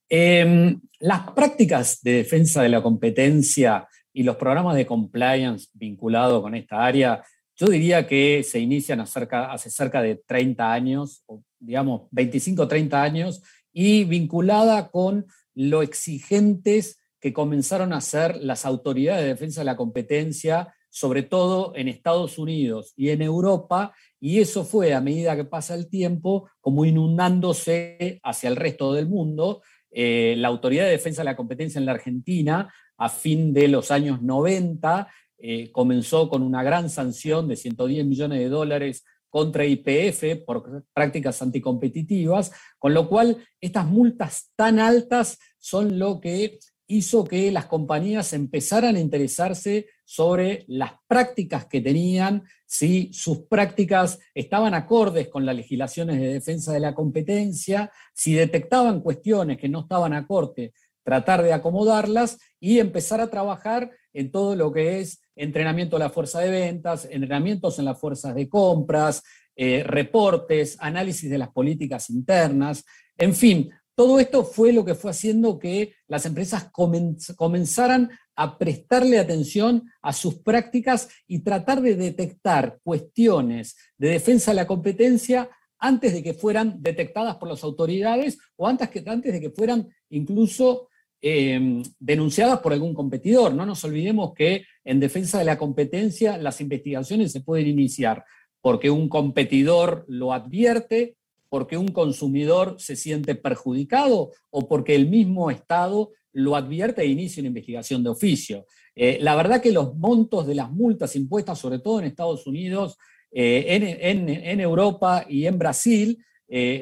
Em, 0.07 0.79
las 0.99 1.31
prácticas 1.31 2.03
de 2.03 2.11
defensa 2.11 2.61
de 2.61 2.69
la 2.69 2.83
competencia 2.83 3.87
y 4.13 4.21
los 4.21 4.35
programas 4.35 4.75
de 4.75 4.85
compliance 4.85 5.69
vinculados 5.73 6.41
con 6.43 6.53
esta 6.53 6.85
área 6.85 7.23
yo 7.57 7.67
diría 7.67 8.05
que 8.05 8.43
se 8.43 8.59
inician 8.59 8.99
hace 8.99 9.69
cerca 9.69 10.01
de 10.01 10.15
30 10.15 10.73
años, 10.73 11.23
o 11.25 11.41
digamos 11.57 12.03
25 12.11 12.63
o 12.63 12.67
30 12.67 13.01
años, 13.01 13.43
y 13.71 14.03
vinculada 14.03 14.89
con 14.89 15.25
lo 15.53 15.81
exigentes 15.81 16.99
que 17.19 17.31
comenzaron 17.31 17.93
a 17.93 18.01
ser 18.01 18.35
las 18.37 18.65
autoridades 18.65 19.23
de 19.23 19.29
defensa 19.29 19.61
de 19.61 19.65
la 19.65 19.77
competencia, 19.77 20.74
sobre 20.95 21.23
todo 21.23 21.73
en 21.75 21.89
Estados 21.89 22.37
Unidos 22.37 22.93
y 22.95 23.09
en 23.09 23.21
Europa, 23.21 23.93
y 24.17 24.39
eso 24.39 24.63
fue 24.63 24.93
a 24.93 25.01
medida 25.01 25.35
que 25.35 25.43
pasa 25.43 25.75
el 25.75 25.89
tiempo 25.89 26.49
como 26.61 26.85
inundándose 26.85 28.21
hacia 28.23 28.47
el 28.47 28.55
resto 28.55 28.93
del 28.93 29.09
mundo. 29.09 29.61
Eh, 29.91 30.35
la 30.37 30.47
Autoridad 30.47 30.85
de 30.85 30.91
Defensa 30.91 31.21
de 31.21 31.25
la 31.25 31.35
Competencia 31.35 31.79
en 31.79 31.85
la 31.85 31.91
Argentina, 31.91 32.73
a 32.95 33.09
fin 33.09 33.53
de 33.53 33.67
los 33.67 33.91
años 33.91 34.21
90, 34.21 35.09
eh, 35.37 35.69
comenzó 35.73 36.29
con 36.29 36.41
una 36.41 36.63
gran 36.63 36.89
sanción 36.89 37.49
de 37.49 37.57
110 37.57 38.05
millones 38.05 38.39
de 38.39 38.47
dólares 38.47 39.03
contra 39.29 39.65
IPF 39.65 40.45
por 40.45 40.85
prácticas 40.93 41.41
anticompetitivas, 41.41 42.53
con 42.79 42.93
lo 42.93 43.09
cual 43.09 43.45
estas 43.59 43.85
multas 43.85 44.53
tan 44.55 44.79
altas 44.79 45.39
son 45.59 45.99
lo 45.99 46.21
que 46.21 46.57
hizo 46.87 47.23
que 47.23 47.51
las 47.51 47.65
compañías 47.65 48.33
empezaran 48.33 48.95
a 48.95 48.99
interesarse 48.99 49.87
sobre 50.03 50.65
las 50.67 50.91
prácticas 51.07 51.65
que 51.65 51.81
tenían, 51.81 52.43
si 52.65 53.11
sus 53.13 53.39
prácticas 53.47 54.19
estaban 54.33 54.73
acordes 54.73 55.27
con 55.29 55.45
las 55.45 55.55
legislaciones 55.55 56.19
de 56.19 56.33
defensa 56.33 56.73
de 56.73 56.79
la 56.79 56.93
competencia, 56.93 57.91
si 58.13 58.33
detectaban 58.33 59.01
cuestiones 59.01 59.57
que 59.57 59.69
no 59.69 59.81
estaban 59.81 60.13
acorde, 60.13 60.73
tratar 61.03 61.43
de 61.43 61.53
acomodarlas 61.53 62.39
y 62.59 62.79
empezar 62.79 63.21
a 63.21 63.29
trabajar 63.29 63.91
en 64.13 64.31
todo 64.31 64.55
lo 64.55 64.71
que 64.71 64.99
es 64.99 65.21
entrenamiento 65.35 65.97
de 65.97 66.03
la 66.03 66.09
fuerza 66.09 66.39
de 66.39 66.49
ventas, 66.49 67.07
entrenamientos 67.09 67.79
en 67.79 67.85
las 67.85 67.99
fuerzas 67.99 68.33
de 68.33 68.47
compras, 68.49 69.23
eh, 69.55 69.83
reportes, 69.83 70.77
análisis 70.79 71.29
de 71.29 71.37
las 71.37 71.49
políticas 71.49 72.09
internas, 72.09 72.83
en 73.17 73.33
fin, 73.33 73.69
todo 73.95 74.19
esto 74.19 74.43
fue 74.43 74.73
lo 74.73 74.83
que 74.83 74.93
fue 74.93 75.11
haciendo 75.11 75.57
que 75.57 75.93
las 76.07 76.25
empresas 76.25 76.69
comenzaran 76.71 78.11
a 78.35 78.57
prestarle 78.57 79.17
atención 79.17 79.89
a 80.01 80.11
sus 80.11 80.35
prácticas 80.35 81.07
y 81.27 81.39
tratar 81.39 81.81
de 81.81 81.95
detectar 81.95 82.79
cuestiones 82.83 83.77
de 83.97 84.09
defensa 84.09 84.51
de 84.51 84.55
la 84.55 84.67
competencia 84.67 85.49
antes 85.79 86.13
de 86.13 86.23
que 86.23 86.33
fueran 86.33 86.81
detectadas 86.81 87.37
por 87.37 87.49
las 87.49 87.63
autoridades 87.63 88.37
o 88.57 88.67
antes, 88.67 88.89
de 88.91 89.41
que 89.41 89.49
fueran 89.51 89.87
incluso 90.09 90.89
eh, 91.21 91.81
denunciadas 91.99 92.59
por 92.59 92.73
algún 92.73 92.93
competidor. 92.93 93.53
No 93.53 93.65
nos 93.65 93.83
olvidemos 93.83 94.33
que 94.33 94.65
en 94.83 94.99
defensa 94.99 95.39
de 95.39 95.45
la 95.45 95.57
competencia 95.57 96.37
las 96.37 96.59
investigaciones 96.59 97.31
se 97.31 97.41
pueden 97.41 97.67
iniciar 97.67 98.25
porque 98.61 98.89
un 98.89 99.07
competidor 99.07 100.05
lo 100.07 100.33
advierte, 100.33 101.17
porque 101.55 101.77
un 101.77 101.87
consumidor 101.87 102.75
se 102.79 102.97
siente 102.97 103.33
perjudicado 103.33 104.33
o 104.49 104.67
porque 104.67 104.93
el 104.93 105.07
mismo 105.07 105.49
Estado 105.49 106.11
lo 106.33 106.57
advierte 106.57 107.01
e 107.01 107.05
inicia 107.05 107.39
una 107.39 107.47
investigación 107.47 108.03
de 108.03 108.09
oficio. 108.09 108.65
Eh, 108.93 109.19
la 109.21 109.37
verdad 109.37 109.61
que 109.61 109.71
los 109.71 109.95
montos 109.95 110.47
de 110.47 110.55
las 110.55 110.69
multas 110.69 111.15
impuestas, 111.15 111.57
sobre 111.57 111.79
todo 111.79 111.99
en 111.99 112.07
Estados 112.07 112.45
Unidos, 112.45 112.97
eh, 113.31 113.67
en, 113.69 114.59
Europa 114.59 115.25
y 115.29 115.45
en 115.45 115.57
Brasil, 115.57 116.21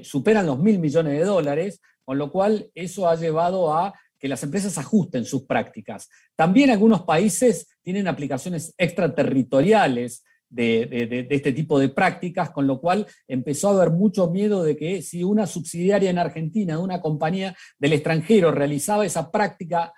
superan 0.01 0.47
los 0.47 0.57
mil 0.57 0.79
millones 0.79 1.19
de 1.19 1.23
dólares, 1.23 1.79
con 2.03 2.17
lo 2.17 2.31
cual 2.31 2.71
eso 2.73 3.07
ha 3.07 3.15
llevado 3.15 3.71
a 3.71 3.93
que 4.17 4.27
las 4.27 4.41
empresas 4.41 4.75
ajusten 4.79 5.23
sus 5.23 5.43
prácticas. 5.43 6.09
También 6.35 6.71
algunos 6.71 7.03
países 7.03 7.67
tienen 7.83 8.07
aplicaciones 8.07 8.73
extraterritoriales 8.75 10.23
de, 10.53 11.27
este 11.29 11.51
tipo 11.51 11.79
de 11.79 11.89
prácticas, 11.89 12.51
con 12.51 12.67
lo 12.67 12.79
cual 12.79 13.07
empezó 13.27 13.69
a 13.69 13.75
haber 13.75 13.91
mucho 13.91 14.29
miedo 14.29 14.63
de 14.63 14.77
que 14.77 15.01
si 15.01 15.23
una 15.23 15.47
subsidiaria 15.47 16.09
en 16.09 16.19
Argentina 16.19 16.75
de 16.75 16.81
una 16.81 17.01
compañía 17.01 17.55
del 17.79 17.93
extranjero 17.93 18.51
realizaba 18.51 19.05
esa 19.05 19.31
práctica 19.31 19.93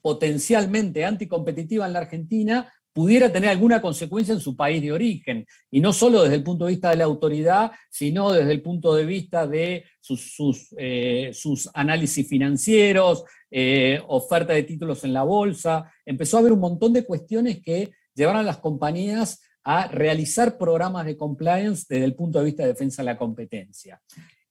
potencialmente 0.00 1.04
anticompetitiva 1.04 1.86
en 1.86 1.92
la 1.92 1.98
Argentina, 2.00 2.72
pudiera 2.92 3.30
tener 3.30 3.50
alguna 3.50 3.82
consecuencia 3.82 4.32
en 4.32 4.40
su 4.40 4.56
país 4.56 4.80
de 4.82 4.92
origen, 4.92 5.46
y 5.70 5.80
no 5.80 5.92
solo 5.92 6.22
desde 6.22 6.36
el 6.36 6.42
punto 6.42 6.64
de 6.64 6.72
vista 6.72 6.90
de 6.90 6.96
la 6.96 7.04
autoridad, 7.04 7.70
sino 7.90 8.32
desde 8.32 8.50
el 8.50 8.62
punto 8.62 8.94
de 8.94 9.04
vista 9.04 9.46
de 9.46 9.84
sus, 10.00 10.74
eh, 10.78 11.30
análisis 11.74 12.26
financieros, 12.26 13.24
eh, 13.50 14.00
oferta 14.08 14.52
de 14.52 14.62
títulos 14.62 15.04
en 15.04 15.12
la 15.12 15.22
bolsa. 15.22 15.92
Empezó 16.04 16.36
a 16.36 16.40
haber 16.40 16.52
un 16.52 16.60
montón 16.60 16.92
de 16.92 17.04
cuestiones 17.04 17.60
que 17.62 17.90
llevaron 18.14 18.40
a 18.40 18.44
las 18.44 18.58
compañías 18.58 19.42
a 19.64 19.88
realizar 19.88 20.56
programas 20.56 21.06
de 21.06 21.16
compliance 21.16 21.86
desde 21.88 22.04
el 22.04 22.14
punto 22.14 22.38
de 22.38 22.46
vista 22.46 22.62
de 22.62 22.70
defensa 22.70 23.02
de 23.02 23.06
la 23.06 23.18
competencia. 23.18 24.00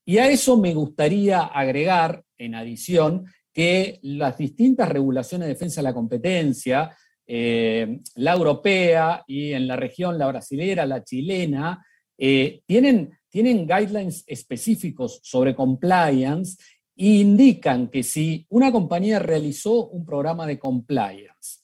Y 0.06 0.20
a 0.20 0.30
eso 0.30 0.58
me 0.58 0.74
gustaría 0.74 1.42
agregar, 1.42 2.24
en 2.38 2.56
adición, 2.56 3.26
que 3.54 4.00
las 4.04 4.38
distintas 4.38 4.88
regulaciones 4.88 5.48
de 5.48 5.54
defensa 5.54 5.82
de 5.82 5.86
la 5.86 5.94
competencia, 5.94 6.96
eh, 7.26 8.00
la 8.16 8.34
europea 8.34 9.24
y 9.28 9.52
en 9.52 9.68
la 9.68 9.76
región 9.76 10.18
la 10.18 10.28
brasilera, 10.28 10.86
la 10.86 11.04
chilena, 11.04 11.86
eh, 12.18 12.62
tienen, 12.66 13.18
tienen 13.30 13.68
guidelines 13.68 14.24
específicos 14.28 15.20
sobre 15.24 15.54
compliance 15.54 16.58
e 16.96 17.06
indican 17.18 17.90
que 17.90 18.02
si 18.02 18.46
una 18.50 18.72
compañía 18.72 19.20
realizó 19.20 19.88
un 19.88 20.06
programa 20.06 20.48
de 20.48 20.58
compliance, 20.58 21.60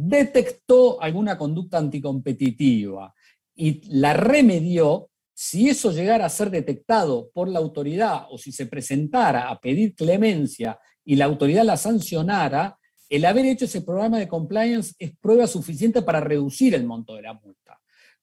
detectó 0.00 1.02
alguna 1.02 1.36
conducta 1.36 1.78
anticompetitiva 1.78 3.12
y 3.56 3.80
la 3.90 4.12
remedió, 4.12 5.10
si 5.34 5.68
eso 5.68 5.90
llegara 5.90 6.26
a 6.26 6.30
ser 6.30 6.50
detectado 6.50 7.30
por 7.32 7.48
la 7.48 7.58
autoridad 7.58 8.26
o 8.30 8.38
si 8.38 8.52
se 8.52 8.66
presentara 8.66 9.48
a 9.50 9.60
pedir 9.60 9.94
clemencia 9.94 10.78
y 11.04 11.16
la 11.16 11.24
autoridad 11.24 11.64
la 11.64 11.76
sancionara, 11.76 12.78
el 13.08 13.24
haber 13.24 13.46
hecho 13.46 13.64
ese 13.64 13.80
programa 13.80 14.18
de 14.18 14.28
compliance 14.28 14.94
es 14.98 15.16
prueba 15.16 15.46
suficiente 15.46 16.02
para 16.02 16.20
reducir 16.20 16.74
el 16.74 16.84
monto 16.84 17.14
de 17.14 17.22
la 17.22 17.34
multa. 17.34 17.57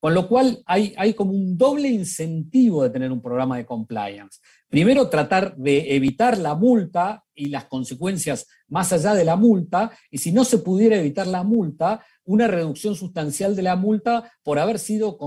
Con 0.06 0.14
lo 0.14 0.28
cual 0.28 0.62
hay, 0.66 1.14
como 1.14 1.32
un 1.32 1.58
doble 1.58 1.88
incentivo 1.88 2.84
de 2.84 2.90
tener 2.90 3.10
un 3.10 3.20
programa 3.20 3.56
de 3.56 3.66
compliance. 3.66 4.38
Primero, 4.68 5.08
tratar 5.08 5.56
de 5.56 5.96
evitar 5.96 6.38
la 6.38 6.54
multa 6.54 7.24
y 7.34 7.46
las 7.46 7.64
consecuencias 7.64 8.46
más 8.68 8.92
allá 8.92 9.14
de 9.14 9.24
la 9.24 9.34
multa, 9.34 9.90
y 10.08 10.18
si 10.18 10.30
no 10.30 10.44
se 10.44 10.58
pudiera 10.58 10.96
evitar 10.96 11.26
la 11.26 11.42
multa, 11.42 12.06
una 12.22 12.46
reducción 12.46 12.94
sustancial 12.94 13.56
de 13.56 13.62
la 13.62 13.74
multa 13.74 14.30
por 14.44 14.60
haber 14.60 14.78
sido 14.78 15.18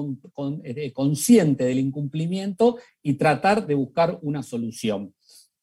eh, 0.63 0.93
consciente 0.93 1.65
del 1.65 1.79
incumplimiento 1.79 2.77
y 3.03 3.15
tratar 3.15 3.67
de 3.67 3.75
buscar 3.75 4.17
una 4.21 4.43
solución. 4.43 5.13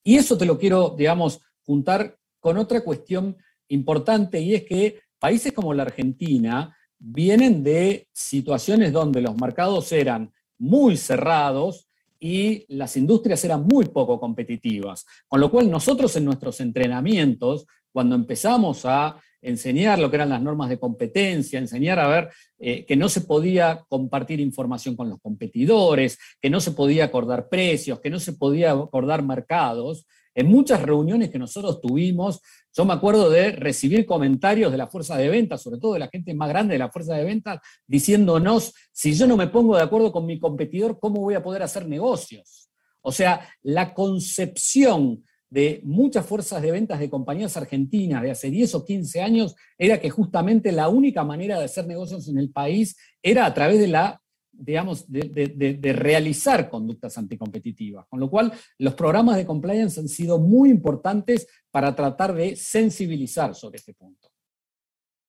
Y 0.04 0.16
eso 0.16 0.36
te 0.36 0.44
lo 0.44 0.58
quiero, 0.58 0.94
digamos, 0.94 1.40
juntar 1.64 2.18
con 2.38 2.58
otra 2.58 2.82
cuestión 2.84 3.38
importante 3.68 4.42
y 4.42 4.54
es 4.56 4.64
que 4.64 5.00
países 5.18 5.54
como 5.54 5.72
la 5.72 5.84
Argentina 5.84 6.75
vienen 6.98 7.62
de 7.62 8.08
situaciones 8.12 8.92
donde 8.92 9.20
los 9.20 9.36
mercados 9.36 9.92
eran 9.92 10.32
muy 10.58 10.96
cerrados 10.96 11.88
y 12.18 12.64
las 12.74 12.96
industrias 12.96 13.44
eran 13.44 13.64
muy 13.64 13.86
poco 13.86 14.18
competitivas. 14.18 15.04
Con 15.28 15.40
lo 15.40 15.50
cual 15.50 15.70
nosotros 15.70 16.16
en 16.16 16.24
nuestros 16.24 16.60
entrenamientos, 16.60 17.66
cuando 17.92 18.14
empezamos 18.14 18.84
a 18.84 19.20
enseñar 19.42 19.98
lo 19.98 20.10
que 20.10 20.16
eran 20.16 20.30
las 20.30 20.42
normas 20.42 20.68
de 20.68 20.78
competencia, 20.78 21.58
enseñar 21.58 21.98
a 21.98 22.08
ver 22.08 22.30
eh, 22.58 22.84
que 22.84 22.96
no 22.96 23.08
se 23.08 23.20
podía 23.20 23.84
compartir 23.88 24.40
información 24.40 24.96
con 24.96 25.08
los 25.08 25.20
competidores, 25.20 26.18
que 26.40 26.50
no 26.50 26.60
se 26.60 26.72
podía 26.72 27.04
acordar 27.04 27.48
precios, 27.48 28.00
que 28.00 28.10
no 28.10 28.18
se 28.18 28.32
podía 28.32 28.72
acordar 28.72 29.22
mercados, 29.22 30.06
en 30.36 30.48
muchas 30.48 30.82
reuniones 30.82 31.30
que 31.30 31.38
nosotros 31.38 31.80
tuvimos, 31.80 32.40
yo 32.76 32.84
me 32.84 32.92
acuerdo 32.92 33.30
de 33.30 33.52
recibir 33.52 34.04
comentarios 34.04 34.70
de 34.70 34.76
la 34.76 34.86
fuerza 34.86 35.16
de 35.16 35.30
ventas, 35.30 35.62
sobre 35.62 35.80
todo 35.80 35.94
de 35.94 36.00
la 36.00 36.08
gente 36.08 36.34
más 36.34 36.50
grande 36.50 36.74
de 36.74 36.78
la 36.78 36.90
fuerza 36.90 37.14
de 37.14 37.24
ventas, 37.24 37.58
diciéndonos, 37.86 38.74
si 38.92 39.14
yo 39.14 39.26
no 39.26 39.38
me 39.38 39.48
pongo 39.48 39.76
de 39.76 39.82
acuerdo 39.82 40.12
con 40.12 40.26
mi 40.26 40.38
competidor, 40.38 40.98
¿cómo 41.00 41.22
voy 41.22 41.34
a 41.34 41.42
poder 41.42 41.62
hacer 41.62 41.88
negocios? 41.88 42.68
O 43.00 43.12
sea, 43.12 43.48
la 43.62 43.94
concepción 43.94 45.24
de 45.48 45.80
muchas 45.84 46.26
fuerzas 46.26 46.60
de 46.60 46.70
ventas 46.70 47.00
de 47.00 47.08
compañías 47.08 47.56
argentinas 47.56 48.22
de 48.22 48.32
hace 48.32 48.50
10 48.50 48.74
o 48.74 48.84
15 48.84 49.22
años 49.22 49.54
era 49.78 49.98
que 49.98 50.10
justamente 50.10 50.70
la 50.70 50.90
única 50.90 51.24
manera 51.24 51.58
de 51.58 51.64
hacer 51.64 51.86
negocios 51.86 52.28
en 52.28 52.36
el 52.36 52.50
país 52.50 52.94
era 53.22 53.46
a 53.46 53.54
través 53.54 53.78
de 53.78 53.88
la 53.88 54.20
digamos, 54.58 55.10
de, 55.10 55.92
realizar 55.96 56.68
conductas 56.68 57.16
anticompetitivas. 57.18 58.06
Con 58.08 58.20
lo 58.20 58.30
cual, 58.30 58.52
los 58.78 58.94
programas 58.94 59.36
de 59.36 59.46
compliance 59.46 60.00
han 60.00 60.08
sido 60.08 60.38
muy 60.38 60.70
importantes 60.70 61.46
para 61.70 61.94
tratar 61.94 62.34
de 62.34 62.56
sensibilizar 62.56 63.54
sobre 63.54 63.76
este 63.78 63.94
punto. 63.94 64.28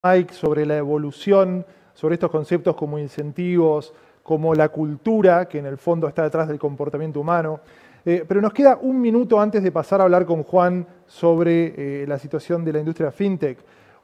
Mike, 0.02 0.32
sobre 0.32 0.64
la 0.64 0.76
evolución, 0.76 1.66
sobre 1.94 2.14
estos 2.14 2.30
conceptos 2.30 2.76
como 2.76 2.98
incentivos, 2.98 3.92
como 4.22 4.54
la 4.54 4.68
cultura, 4.68 5.48
que 5.48 5.58
en 5.58 5.66
el 5.66 5.78
fondo 5.78 6.06
está 6.06 6.22
detrás 6.22 6.48
del 6.48 6.58
comportamiento 6.58 7.20
humano. 7.20 7.60
Eh, 8.04 8.24
pero 8.26 8.40
nos 8.40 8.52
queda 8.52 8.78
un 8.80 9.00
minuto 9.00 9.40
antes 9.40 9.62
de 9.62 9.72
pasar 9.72 10.00
a 10.00 10.04
hablar 10.04 10.24
con 10.24 10.42
Juan 10.42 10.86
sobre 11.06 12.02
eh, 12.02 12.06
la 12.06 12.18
situación 12.18 12.64
de 12.64 12.72
la 12.72 12.78
industria 12.78 13.10
fintech. 13.10 13.58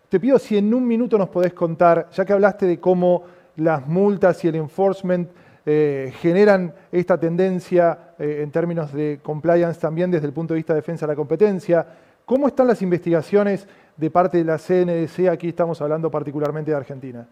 Te 0.08 0.20
pido 0.20 0.38
si 0.38 0.56
en 0.56 0.72
un 0.74 0.86
minuto 0.86 1.16
nos 1.18 1.28
podés 1.28 1.54
contar, 1.54 2.08
ya 2.12 2.24
que 2.24 2.32
hablaste 2.32 2.66
de 2.66 2.78
cómo 2.78 3.22
las 3.56 3.86
multas 3.86 4.44
y 4.44 4.48
el 4.48 4.56
enforcement 4.56 5.28
eh, 5.66 6.12
generan 6.20 6.74
esta 6.92 7.18
tendencia 7.18 8.14
eh, 8.18 8.40
en 8.42 8.50
términos 8.50 8.92
de 8.92 9.20
compliance 9.22 9.80
también 9.80 10.10
desde 10.10 10.26
el 10.26 10.32
punto 10.32 10.52
de 10.54 10.58
vista 10.58 10.74
de 10.74 10.80
defensa 10.80 11.06
de 11.06 11.12
la 11.12 11.16
competencia. 11.16 11.86
¿Cómo 12.24 12.48
están 12.48 12.66
las 12.66 12.82
investigaciones 12.82 13.66
de 13.96 14.10
parte 14.10 14.38
de 14.38 14.44
la 14.44 14.58
CNDC? 14.58 15.28
Aquí 15.28 15.48
estamos 15.48 15.80
hablando 15.80 16.10
particularmente 16.10 16.70
de 16.70 16.76
Argentina. 16.76 17.28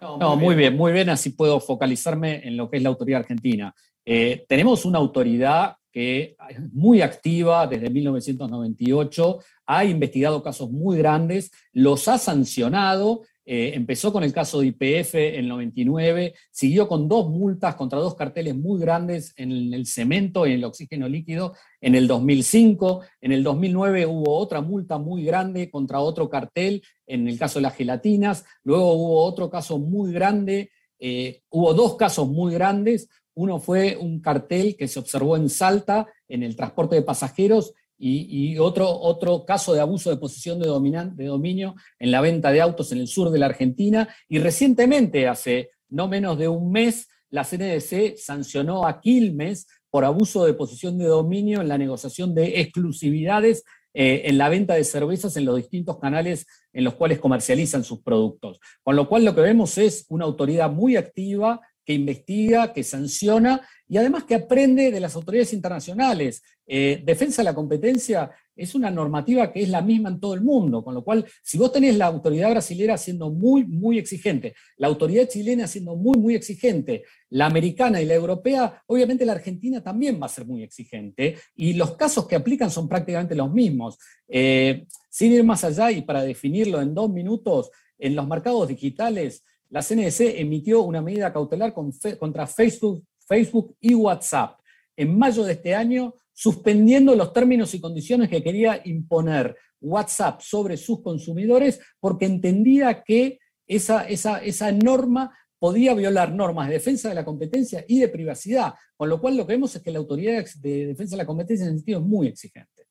No, 0.00 0.36
muy 0.36 0.54
bien, 0.54 0.76
muy 0.76 0.92
bien, 0.92 1.10
así 1.10 1.30
puedo 1.30 1.60
focalizarme 1.60 2.46
en 2.46 2.56
lo 2.56 2.70
que 2.70 2.78
es 2.78 2.82
la 2.82 2.88
autoridad 2.88 3.20
argentina. 3.20 3.74
Eh, 4.04 4.44
tenemos 4.48 4.84
una 4.86 4.98
autoridad 4.98 5.76
que 5.92 6.36
es 6.48 6.72
muy 6.72 7.02
activa 7.02 7.66
desde 7.66 7.90
1998, 7.90 9.38
ha 9.66 9.84
investigado 9.84 10.42
casos 10.42 10.70
muy 10.70 10.96
grandes, 10.98 11.50
los 11.72 12.08
ha 12.08 12.16
sancionado 12.16 13.22
eh, 13.52 13.74
empezó 13.74 14.12
con 14.12 14.22
el 14.22 14.32
caso 14.32 14.60
de 14.60 14.68
IPF 14.68 15.16
en 15.16 15.40
el 15.40 15.48
99, 15.48 16.34
siguió 16.52 16.86
con 16.86 17.08
dos 17.08 17.28
multas 17.30 17.74
contra 17.74 17.98
dos 17.98 18.14
carteles 18.14 18.54
muy 18.54 18.78
grandes 18.78 19.34
en 19.36 19.74
el 19.74 19.86
cemento 19.86 20.46
y 20.46 20.52
en 20.52 20.58
el 20.58 20.64
oxígeno 20.66 21.08
líquido 21.08 21.54
en 21.80 21.96
el 21.96 22.06
2005. 22.06 23.00
En 23.20 23.32
el 23.32 23.42
2009 23.42 24.06
hubo 24.06 24.38
otra 24.38 24.60
multa 24.60 24.98
muy 24.98 25.24
grande 25.24 25.68
contra 25.68 25.98
otro 25.98 26.30
cartel 26.30 26.80
en 27.08 27.26
el 27.26 27.40
caso 27.40 27.58
de 27.58 27.64
las 27.64 27.74
gelatinas. 27.74 28.44
Luego 28.62 28.92
hubo 28.92 29.24
otro 29.24 29.50
caso 29.50 29.80
muy 29.80 30.12
grande, 30.12 30.70
eh, 31.00 31.42
hubo 31.50 31.74
dos 31.74 31.96
casos 31.96 32.28
muy 32.28 32.54
grandes. 32.54 33.08
Uno 33.34 33.58
fue 33.58 33.96
un 33.96 34.20
cartel 34.20 34.76
que 34.76 34.86
se 34.86 35.00
observó 35.00 35.36
en 35.36 35.48
Salta 35.48 36.06
en 36.28 36.44
el 36.44 36.54
transporte 36.54 36.94
de 36.94 37.02
pasajeros 37.02 37.74
y, 38.02 38.58
otro, 38.58 38.88
otro 38.88 39.44
caso 39.44 39.74
de 39.74 39.80
abuso 39.80 40.08
de 40.08 40.16
posición 40.16 40.58
de, 40.58 40.66
dominio 40.66 41.74
en 41.98 42.10
la 42.10 42.22
venta 42.22 42.50
de 42.50 42.62
autos 42.62 42.92
en 42.92 42.98
el 42.98 43.08
sur 43.08 43.30
de 43.30 43.38
la 43.38 43.46
Argentina. 43.46 44.08
Y 44.28 44.38
recientemente, 44.38 45.28
hace 45.28 45.70
no 45.90 46.08
menos 46.08 46.38
de 46.38 46.48
un 46.48 46.72
mes, 46.72 47.08
la 47.28 47.44
CNDC 47.44 48.16
sancionó 48.16 48.86
a 48.86 49.00
Quilmes 49.00 49.66
por 49.90 50.04
abuso 50.04 50.46
de 50.46 50.54
posición 50.54 50.96
de 50.98 51.04
dominio 51.04 51.60
en 51.60 51.68
la 51.68 51.76
negociación 51.78 52.34
de 52.34 52.60
exclusividades 52.60 53.64
eh, 53.92 54.22
en 54.26 54.38
la 54.38 54.48
venta 54.48 54.74
de 54.74 54.84
cervezas 54.84 55.36
en 55.36 55.44
los 55.44 55.56
distintos 55.56 55.98
canales 55.98 56.46
en 56.72 56.84
los 56.84 56.94
cuales 56.94 57.18
comercializan 57.18 57.82
sus 57.82 58.00
productos. 58.02 58.60
Con 58.82 58.96
lo 58.96 59.08
cual 59.08 59.24
lo 59.24 59.34
que 59.34 59.40
vemos 59.40 59.76
es 59.78 60.06
una 60.08 60.24
autoridad 60.24 60.70
muy 60.70 60.96
activa 60.96 61.60
que 61.90 61.94
investiga, 61.94 62.72
que 62.72 62.84
sanciona 62.84 63.60
y 63.88 63.96
además 63.96 64.22
que 64.22 64.36
aprende 64.36 64.92
de 64.92 65.00
las 65.00 65.16
autoridades 65.16 65.52
internacionales. 65.52 66.40
Eh, 66.64 67.02
defensa 67.04 67.42
de 67.42 67.46
la 67.46 67.54
competencia 67.54 68.30
es 68.54 68.76
una 68.76 68.92
normativa 68.92 69.52
que 69.52 69.62
es 69.62 69.68
la 69.68 69.82
misma 69.82 70.10
en 70.10 70.20
todo 70.20 70.34
el 70.34 70.40
mundo, 70.40 70.84
con 70.84 70.94
lo 70.94 71.02
cual, 71.02 71.26
si 71.42 71.58
vos 71.58 71.72
tenés 71.72 71.96
la 71.96 72.06
autoridad 72.06 72.50
brasilera 72.50 72.96
siendo 72.96 73.32
muy, 73.32 73.64
muy 73.64 73.98
exigente, 73.98 74.54
la 74.76 74.86
autoridad 74.86 75.26
chilena 75.26 75.66
siendo 75.66 75.96
muy, 75.96 76.16
muy 76.16 76.36
exigente, 76.36 77.02
la 77.30 77.46
americana 77.46 78.00
y 78.00 78.06
la 78.06 78.14
europea, 78.14 78.84
obviamente 78.86 79.26
la 79.26 79.32
argentina 79.32 79.82
también 79.82 80.20
va 80.22 80.26
a 80.26 80.28
ser 80.28 80.46
muy 80.46 80.62
exigente, 80.62 81.38
y 81.56 81.72
los 81.72 81.96
casos 81.96 82.28
que 82.28 82.36
aplican 82.36 82.70
son 82.70 82.88
prácticamente 82.88 83.34
los 83.34 83.52
mismos. 83.52 83.98
Eh, 84.28 84.86
sin 85.08 85.32
ir 85.32 85.42
más 85.42 85.64
allá 85.64 85.90
y 85.90 86.02
para 86.02 86.22
definirlo 86.22 86.80
en 86.80 86.94
dos 86.94 87.10
minutos, 87.10 87.72
en 87.98 88.14
los 88.14 88.28
mercados 88.28 88.68
digitales, 88.68 89.42
la 89.70 89.82
CNDC 89.82 90.38
emitió 90.40 90.82
una 90.82 91.00
medida 91.00 91.32
cautelar 91.32 91.72
contra 91.72 92.46
Facebook, 92.46 93.04
Facebook 93.26 93.76
y 93.80 93.94
WhatsApp 93.94 94.58
en 94.96 95.16
mayo 95.16 95.44
de 95.44 95.52
este 95.52 95.74
año, 95.74 96.14
suspendiendo 96.32 97.14
los 97.14 97.32
términos 97.32 97.72
y 97.74 97.80
condiciones 97.80 98.28
que 98.28 98.42
quería 98.42 98.80
imponer 98.84 99.56
WhatsApp 99.80 100.40
sobre 100.40 100.76
sus 100.76 101.02
consumidores 101.02 101.80
porque 102.00 102.26
entendía 102.26 103.02
que 103.02 103.38
esa, 103.66 104.06
esa, 104.08 104.42
esa 104.42 104.72
norma 104.72 105.36
podía 105.58 105.94
violar 105.94 106.32
normas 106.32 106.68
de 106.68 106.74
defensa 106.74 107.08
de 107.08 107.14
la 107.14 107.24
competencia 107.24 107.84
y 107.86 108.00
de 108.00 108.08
privacidad, 108.08 108.74
con 108.96 109.08
lo 109.08 109.20
cual 109.20 109.36
lo 109.36 109.46
que 109.46 109.52
vemos 109.52 109.74
es 109.76 109.82
que 109.82 109.92
la 109.92 109.98
autoridad 109.98 110.44
de 110.56 110.86
defensa 110.86 111.14
de 111.14 111.22
la 111.22 111.26
competencia 111.26 111.64
en 111.64 111.70
ese 111.70 111.78
sentido 111.78 112.00
es 112.00 112.06
muy 112.06 112.26
exigente. 112.26 112.86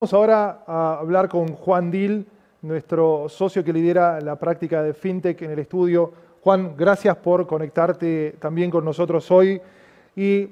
Vamos 0.00 0.14
ahora 0.14 0.64
a 0.66 1.00
hablar 1.00 1.28
con 1.28 1.48
Juan 1.54 1.90
Dil, 1.90 2.26
nuestro 2.62 3.28
socio 3.28 3.64
que 3.64 3.72
lidera 3.72 4.20
la 4.20 4.36
práctica 4.36 4.82
de 4.82 4.94
FinTech 4.94 5.40
en 5.42 5.52
el 5.52 5.58
estudio. 5.60 6.12
Juan, 6.42 6.76
gracias 6.76 7.16
por 7.16 7.46
conectarte 7.46 8.36
también 8.40 8.70
con 8.70 8.84
nosotros 8.84 9.30
hoy. 9.30 9.60
Y 10.16 10.48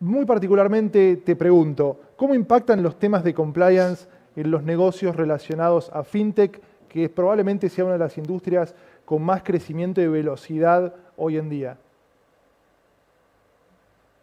muy 0.00 0.24
particularmente 0.24 1.16
te 1.16 1.36
pregunto, 1.36 2.00
¿cómo 2.16 2.34
impactan 2.34 2.82
los 2.82 2.98
temas 2.98 3.22
de 3.22 3.34
compliance 3.34 4.06
en 4.36 4.50
los 4.50 4.62
negocios 4.62 5.16
relacionados 5.16 5.90
a 5.92 6.04
FinTech, 6.04 6.60
que 6.88 7.08
probablemente 7.08 7.68
sea 7.68 7.84
una 7.84 7.94
de 7.94 7.98
las 7.98 8.16
industrias 8.16 8.74
con 9.04 9.22
más 9.22 9.42
crecimiento 9.42 10.00
y 10.00 10.08
velocidad 10.08 10.94
hoy 11.16 11.36
en 11.36 11.50
día? 11.50 11.78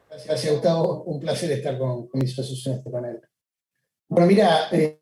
Gracias, 0.09 0.51
Gustavo. 0.51 1.03
Un 1.03 1.19
placer 1.19 1.51
estar 1.51 1.77
con, 1.77 2.09
mis 2.13 2.33
socios 2.33 2.65
en 2.67 2.73
este 2.73 2.89
panel. 2.89 3.21
Bueno, 4.09 4.27
mira, 4.27 4.69
eh, 4.71 5.01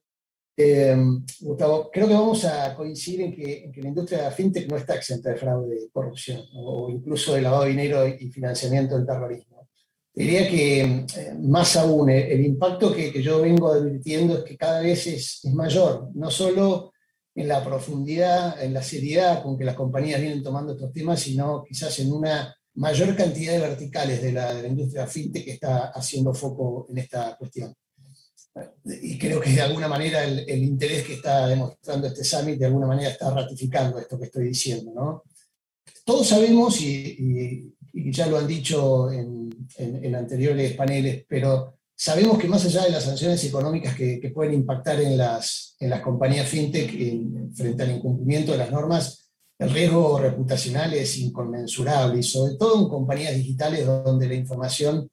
eh, 0.58 0.96
Gustavo, 1.42 1.90
creo 1.92 2.08
que 2.08 2.14
vamos 2.14 2.46
a 2.46 2.74
coincidir 2.76 3.22
en 3.22 3.36
que, 3.36 3.72
la 3.76 3.90
industria 3.90 4.20
de 4.20 4.24
la 4.26 4.32
fintech 4.32 4.70
no 4.70 4.78
está 4.78 4.96
exenta 4.96 5.30
de 5.30 5.36
fraude 5.36 5.76
y 5.84 5.90
corrupción, 5.90 6.42
o 6.54 6.90
incluso 6.90 7.34
de 7.34 7.42
lavado 7.42 7.64
de 7.64 7.70
dinero 7.72 8.08
y 8.08 8.30
financiamiento 8.32 8.96
del 8.96 9.06
terrorismo. 9.06 9.68
Diría 10.14 10.50
que 10.50 10.82
eh, 10.82 11.06
más 11.42 11.76
aún, 11.76 12.10
el, 12.10 12.46
impacto 12.46 12.94
que, 12.94 13.22
yo 13.22 13.42
vengo 13.42 13.74
advirtiendo 13.74 14.38
es 14.38 14.44
que 14.46 14.56
cada 14.56 14.80
vez 14.80 15.06
es, 15.08 15.46
mayor, 15.54 16.10
no 16.14 16.32
solo 16.32 16.94
en 17.36 17.50
la 17.50 17.62
profundidad, 17.64 18.64
en 18.64 18.74
la 18.74 18.82
seriedad 18.82 19.44
con 19.44 19.58
que 19.58 19.66
las 19.66 19.76
compañías 19.76 20.22
vienen 20.22 20.42
tomando 20.42 20.72
estos 20.72 20.94
temas, 20.94 21.20
sino 21.20 21.66
quizás 21.68 22.00
en 22.00 22.14
una 22.14 22.56
mayor 22.76 23.14
cantidad 23.16 23.54
de 23.54 23.60
verticales 23.60 24.22
de 24.22 24.32
la 24.32 24.66
industria 24.66 25.06
fintech 25.06 25.44
que 25.44 25.52
está 25.52 25.88
haciendo 25.88 26.34
foco 26.34 26.88
en 26.90 26.98
esta 26.98 27.36
cuestión 27.38 27.76
y 28.86 29.18
creo 29.18 29.42
que 29.42 29.50
de 29.50 29.62
alguna 29.62 29.88
manera 29.88 30.24
el, 30.24 30.64
interés 30.64 31.04
que 31.04 31.16
está 31.16 31.48
demostrando 31.48 32.08
este 32.08 32.24
summit 32.24 32.58
de 32.58 32.66
alguna 32.66 32.88
manera 32.88 33.10
está 33.10 33.30
ratificando 33.30 34.00
esto 34.00 34.18
que 34.18 34.26
estoy 34.26 34.48
diciendo. 34.48 34.92
¿no? 34.96 35.24
Todos 36.06 36.28
sabemos, 36.28 36.80
y, 36.82 37.74
ya 37.94 38.28
lo 38.28 38.38
han 38.38 38.48
dicho 38.48 39.12
en, 39.12 39.50
en, 39.78 40.16
anteriores 40.16 40.74
paneles, 40.74 41.26
pero 41.28 41.78
sabemos 41.96 42.38
que 42.38 42.48
más 42.48 42.66
allá 42.66 42.84
de 42.84 42.92
las 42.92 43.06
sanciones 43.06 43.44
económicas 43.44 43.96
que, 43.96 44.20
que 44.20 44.30
pueden 44.30 44.54
impactar 44.54 45.00
en 45.02 45.18
las, 45.18 45.76
en 45.80 45.90
las 45.90 46.02
compañías 46.02 46.48
fintech 46.48 46.92
frente 47.56 47.84
al 47.84 47.92
incumplimiento 47.92 48.52
de 48.52 48.58
las 48.58 48.72
normas, 48.72 49.32
el 49.58 49.70
riesgo 49.70 50.20
reputacional 50.20 50.94
es 50.94 51.18
inconmensurable, 51.18 52.20
y 52.20 52.24
sobre 52.24 52.56
todo 52.56 52.82
en 52.82 52.90
compañías 52.90 53.36
digitales 53.36 53.86
donde 53.86 54.28
la 54.28 54.36
información 54.36 55.10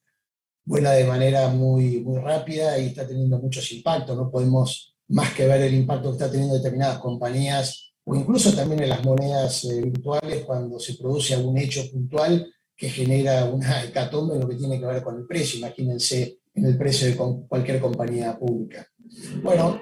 vuela 0.64 0.92
de 0.92 1.05
manera 1.05 1.48
muy, 1.48 2.01
muy 2.01 2.18
rápida 2.20 2.79
y 2.79 2.87
está 2.87 3.07
teniendo 3.07 3.38
muchos 3.38 3.70
impactos. 3.72 4.16
No 4.16 4.31
podemos 4.31 4.94
más 5.09 5.33
que 5.35 5.46
ver 5.46 5.62
el 5.62 5.75
impacto 5.75 6.11
que 6.11 6.16
está 6.16 6.31
teniendo 6.31 6.55
determinadas 6.55 6.98
compañías 6.98 7.92
o 8.05 8.14
incluso 8.14 8.53
también 8.53 8.83
en 8.83 8.88
las 8.88 9.05
monedas 9.05 9.64
eh, 9.64 9.81
virtuales 9.81 10.44
cuando 10.44 10.79
se 10.79 10.94
produce 10.94 11.35
algún 11.35 11.59
hecho 11.59 11.83
puntual 11.90 12.53
que 12.77 12.88
genera 12.88 13.44
una 13.44 13.85
hecatombe 13.85 14.35
en 14.35 14.40
lo 14.40 14.48
que 14.48 14.57
tiene 14.57 14.79
que 14.79 14.87
ver 14.87 15.03
con 15.03 15.16
el 15.16 15.27
precio. 15.27 15.59
Imagínense 15.59 16.38
en 16.55 16.66
el 16.66 16.77
precio 16.77 17.07
de 17.07 17.16
cualquier 17.48 17.81
compañía 17.81 18.38
pública. 18.38 18.87
Bueno, 19.42 19.81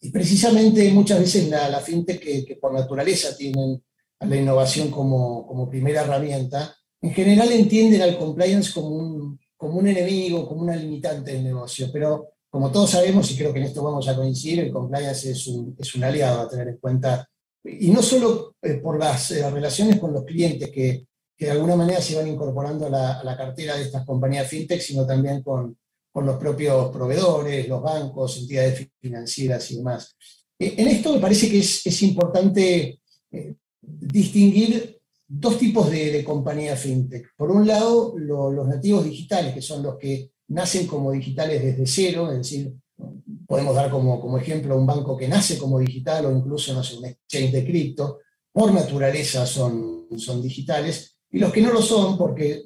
y 0.00 0.10
precisamente 0.10 0.90
muchas 0.92 1.20
veces 1.20 1.48
la, 1.48 1.68
la 1.68 1.80
fintech 1.80 2.20
que, 2.20 2.44
que, 2.44 2.56
por 2.56 2.72
naturaleza 2.72 3.36
tienen 3.36 3.82
a 4.20 4.26
la 4.26 4.36
innovación 4.36 4.90
como, 4.90 5.46
como 5.46 5.68
primera 5.68 6.02
herramienta, 6.02 6.74
en 7.00 7.12
general 7.12 7.50
entienden 7.52 8.02
al 8.02 8.18
compliance 8.18 8.72
como 8.72 8.88
un, 8.88 9.40
como 9.58 9.78
un 9.80 9.88
enemigo, 9.88 10.48
como 10.48 10.62
una 10.62 10.76
limitante 10.76 11.32
del 11.32 11.44
negocio. 11.44 11.90
Pero 11.92 12.28
como 12.48 12.72
todos 12.72 12.90
sabemos, 12.90 13.30
y 13.30 13.36
creo 13.36 13.52
que 13.52 13.58
en 13.58 13.66
esto 13.66 13.82
vamos 13.82 14.08
a 14.08 14.16
coincidir, 14.16 14.60
el 14.60 14.72
compliance 14.72 15.30
es 15.32 15.46
un, 15.48 15.76
es 15.78 15.94
un 15.94 16.04
aliado 16.04 16.42
a 16.42 16.48
tener 16.48 16.68
en 16.68 16.78
cuenta, 16.78 17.28
y 17.64 17.90
no 17.90 18.00
solo 18.00 18.54
eh, 18.62 18.74
por 18.74 18.98
las 18.98 19.32
eh, 19.32 19.50
relaciones 19.50 19.98
con 19.98 20.14
los 20.14 20.24
clientes 20.24 20.70
que, 20.70 21.06
que, 21.36 21.46
de 21.46 21.50
alguna 21.50 21.76
manera 21.76 22.00
se 22.00 22.16
van 22.16 22.28
incorporando 22.28 22.86
a 22.86 22.90
la, 22.90 23.20
a 23.20 23.24
la, 23.24 23.36
cartera 23.36 23.76
de 23.76 23.82
estas 23.82 24.06
compañías 24.06 24.48
fintech, 24.48 24.80
sino 24.80 25.04
también 25.04 25.42
con, 25.42 25.76
con 26.10 26.24
los 26.24 26.36
propios 26.36 26.90
proveedores, 26.90 27.68
los 27.68 27.82
bancos, 27.82 28.38
entidades 28.38 28.88
financieras 28.98 29.70
y 29.72 29.76
demás. 29.76 30.16
Eh, 30.58 30.74
en 30.78 30.88
esto 30.88 31.12
me 31.12 31.20
parece 31.20 31.50
que 31.50 31.58
es, 31.58 31.84
es 31.84 32.02
importante 32.02 33.00
distinguir 33.80 34.97
dos 35.28 35.58
tipos 35.58 35.90
de, 35.90 36.24
compañías 36.24 36.80
fintech. 36.80 37.34
Por 37.36 37.50
un 37.50 37.66
lado, 37.66 38.14
los 38.16 38.66
nativos 38.66 39.04
digitales, 39.04 39.52
que 39.52 39.62
son 39.62 39.82
los 39.82 39.96
que 39.96 40.32
nacen 40.48 40.86
como 40.86 41.12
digitales 41.12 41.62
desde 41.62 41.86
cero, 41.86 42.32
es 42.32 42.38
decir, 42.38 42.74
podemos 43.46 43.74
dar 43.74 43.90
como, 43.90 44.20
como 44.20 44.38
ejemplo 44.38 44.76
un 44.76 44.86
banco 44.86 45.16
que 45.16 45.28
nace 45.28 45.58
como 45.58 45.78
digital 45.78 46.26
o 46.26 46.36
incluso 46.36 46.72
no 46.72 46.80
un 46.98 47.04
exchange 47.04 47.52
de 47.52 47.64
cripto, 47.64 48.20
por 48.50 48.72
naturaleza 48.72 49.46
son, 49.46 50.06
son 50.16 50.42
digitales, 50.42 51.18
y 51.30 51.38
los 51.38 51.52
que 51.52 51.60
no 51.60 51.72
lo 51.72 51.82
son 51.82 52.16
porque, 52.16 52.64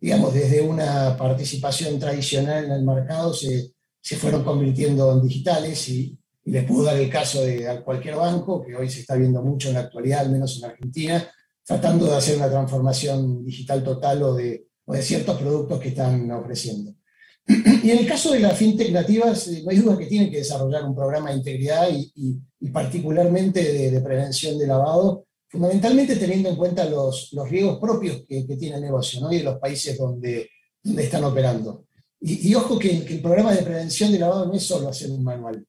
digamos, 0.00 0.32
desde 0.32 0.60
una 0.60 1.16
participación 1.16 1.98
tradicional 1.98 2.64
en 2.64 2.70
el 2.70 2.84
mercado 2.84 3.34
se, 3.34 3.72
se 4.00 4.16
fueron 4.16 4.44
convirtiendo 4.44 5.12
en 5.12 5.26
digitales 5.26 5.88
y, 5.88 6.16
y 6.44 6.50
les 6.52 6.64
puedo 6.64 6.84
dar 6.84 6.96
el 6.96 7.10
caso 7.10 7.42
de 7.42 7.82
cualquier 7.84 8.14
banco, 8.14 8.64
que 8.64 8.76
hoy 8.76 8.88
se 8.88 9.00
está 9.00 9.16
viendo 9.16 9.42
mucho 9.42 9.68
en 9.68 9.74
la 9.74 9.80
actualidad, 9.80 10.20
al 10.20 10.30
menos 10.30 10.56
en 10.56 10.70
Argentina, 10.70 11.28
tratando 11.68 12.06
de 12.06 12.16
hacer 12.16 12.38
una 12.38 12.48
transformación 12.48 13.44
digital 13.44 13.84
total 13.84 14.22
o 14.22 14.34
de, 14.34 14.64
ciertos 15.02 15.38
productos 15.38 15.78
que 15.78 15.88
están 15.90 16.30
ofreciendo. 16.30 16.94
Y 17.84 17.90
en 17.90 17.98
el 17.98 18.06
caso 18.06 18.32
de 18.32 18.40
las 18.40 18.56
fintech 18.56 18.90
nativas, 18.90 19.48
eh, 19.48 19.60
no 19.62 19.70
hay 19.70 19.76
duda 19.76 19.98
que 19.98 20.06
tienen 20.06 20.30
que 20.30 20.38
desarrollar 20.38 20.84
un 20.84 20.94
programa 20.94 21.30
de 21.30 21.36
integridad 21.36 21.88
y, 21.92 22.40
particularmente 22.72 23.90
de, 23.90 24.00
prevención 24.00 24.58
de 24.58 24.66
lavado, 24.66 25.26
fundamentalmente 25.50 26.16
teniendo 26.16 26.48
en 26.48 26.56
cuenta 26.56 26.86
los, 26.86 27.34
los 27.34 27.48
riesgos 27.50 27.78
propios 27.78 28.22
que, 28.26 28.44
tiene 28.58 28.76
el 28.76 28.82
negocio 28.82 29.20
¿no? 29.20 29.30
y 29.30 29.38
de 29.38 29.44
los 29.44 29.58
países 29.58 29.98
donde, 29.98 30.48
donde 30.82 31.04
están 31.04 31.24
operando. 31.24 31.84
Y, 32.20 32.54
ojo 32.54 32.78
que, 32.78 33.04
que, 33.04 33.16
el 33.16 33.22
programa 33.22 33.52
de 33.52 33.62
prevención 33.62 34.10
de 34.10 34.18
lavado 34.18 34.46
no 34.46 34.54
es 34.54 34.62
solo 34.62 34.88
hacer 34.88 35.10
un 35.10 35.22
manual. 35.22 35.62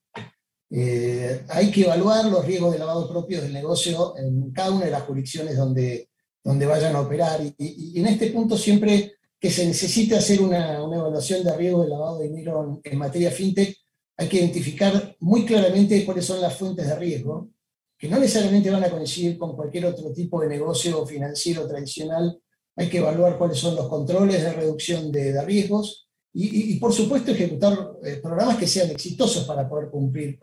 Eh, 0.72 1.46
hay 1.50 1.72
que 1.72 1.82
evaluar 1.82 2.26
los 2.26 2.46
riesgos 2.46 2.74
de 2.74 2.80
lavado 2.80 3.10
propio 3.10 3.42
del 3.42 3.54
negocio 3.54 4.16
en 4.18 4.52
cada 4.52 4.72
una 4.72 4.86
de 4.86 4.92
las 4.92 5.04
jurisdicciones 5.04 5.58
donde, 5.58 6.10
donde 6.44 6.66
vayan 6.66 6.96
a 6.96 7.02
operar. 7.02 7.42
Y, 7.58 8.00
en 8.00 8.08
este 8.08 8.28
punto 8.28 8.58
siempre 8.58 9.14
que 9.40 9.50
se 9.50 9.66
necesite 9.66 10.16
hacer 10.16 10.42
una, 10.42 10.76
evaluación 10.76 11.44
de 11.44 11.56
riesgo 11.56 11.84
de 11.84 11.90
lavado 11.90 12.20
de 12.20 12.30
dinero 12.30 12.82
en, 12.84 12.98
materia 12.98 13.32
fintech, 13.32 13.76
hay 14.18 14.28
que 14.28 14.38
identificar 14.38 15.16
muy 15.20 15.46
claramente 15.46 16.06
cuáles 16.06 16.26
son 16.26 16.42
las 16.42 16.56
fuentes 16.56 16.86
de 16.86 16.96
riesgo, 16.96 17.50
que 17.98 18.10
no 18.10 18.20
necesariamente 18.20 18.70
van 18.70 18.84
a 18.84 18.90
coincidir 18.90 19.38
con 19.38 19.56
cualquier 19.56 19.86
otro 19.86 20.12
tipo 20.12 20.42
de 20.42 20.50
negocio 20.50 21.06
financiero 21.06 21.68
tradicional. 21.68 22.38
Hay 22.76 22.90
que 22.90 22.98
evaluar 22.98 23.38
cuáles 23.38 23.58
son 23.58 23.76
los 23.76 23.88
controles 23.88 24.42
de 24.44 24.54
reducción 24.54 25.12
de, 25.12 25.42
riesgos 25.46 26.10
y, 26.34 26.78
por 26.80 26.94
supuesto, 26.94 27.32
ejecutar 27.32 27.94
eh, 28.04 28.20
programas 28.22 28.58
que 28.58 28.68
sean 28.68 28.90
exitosos 28.92 29.46
para 29.46 29.68
poder 29.68 29.90
cumplir 29.90 30.40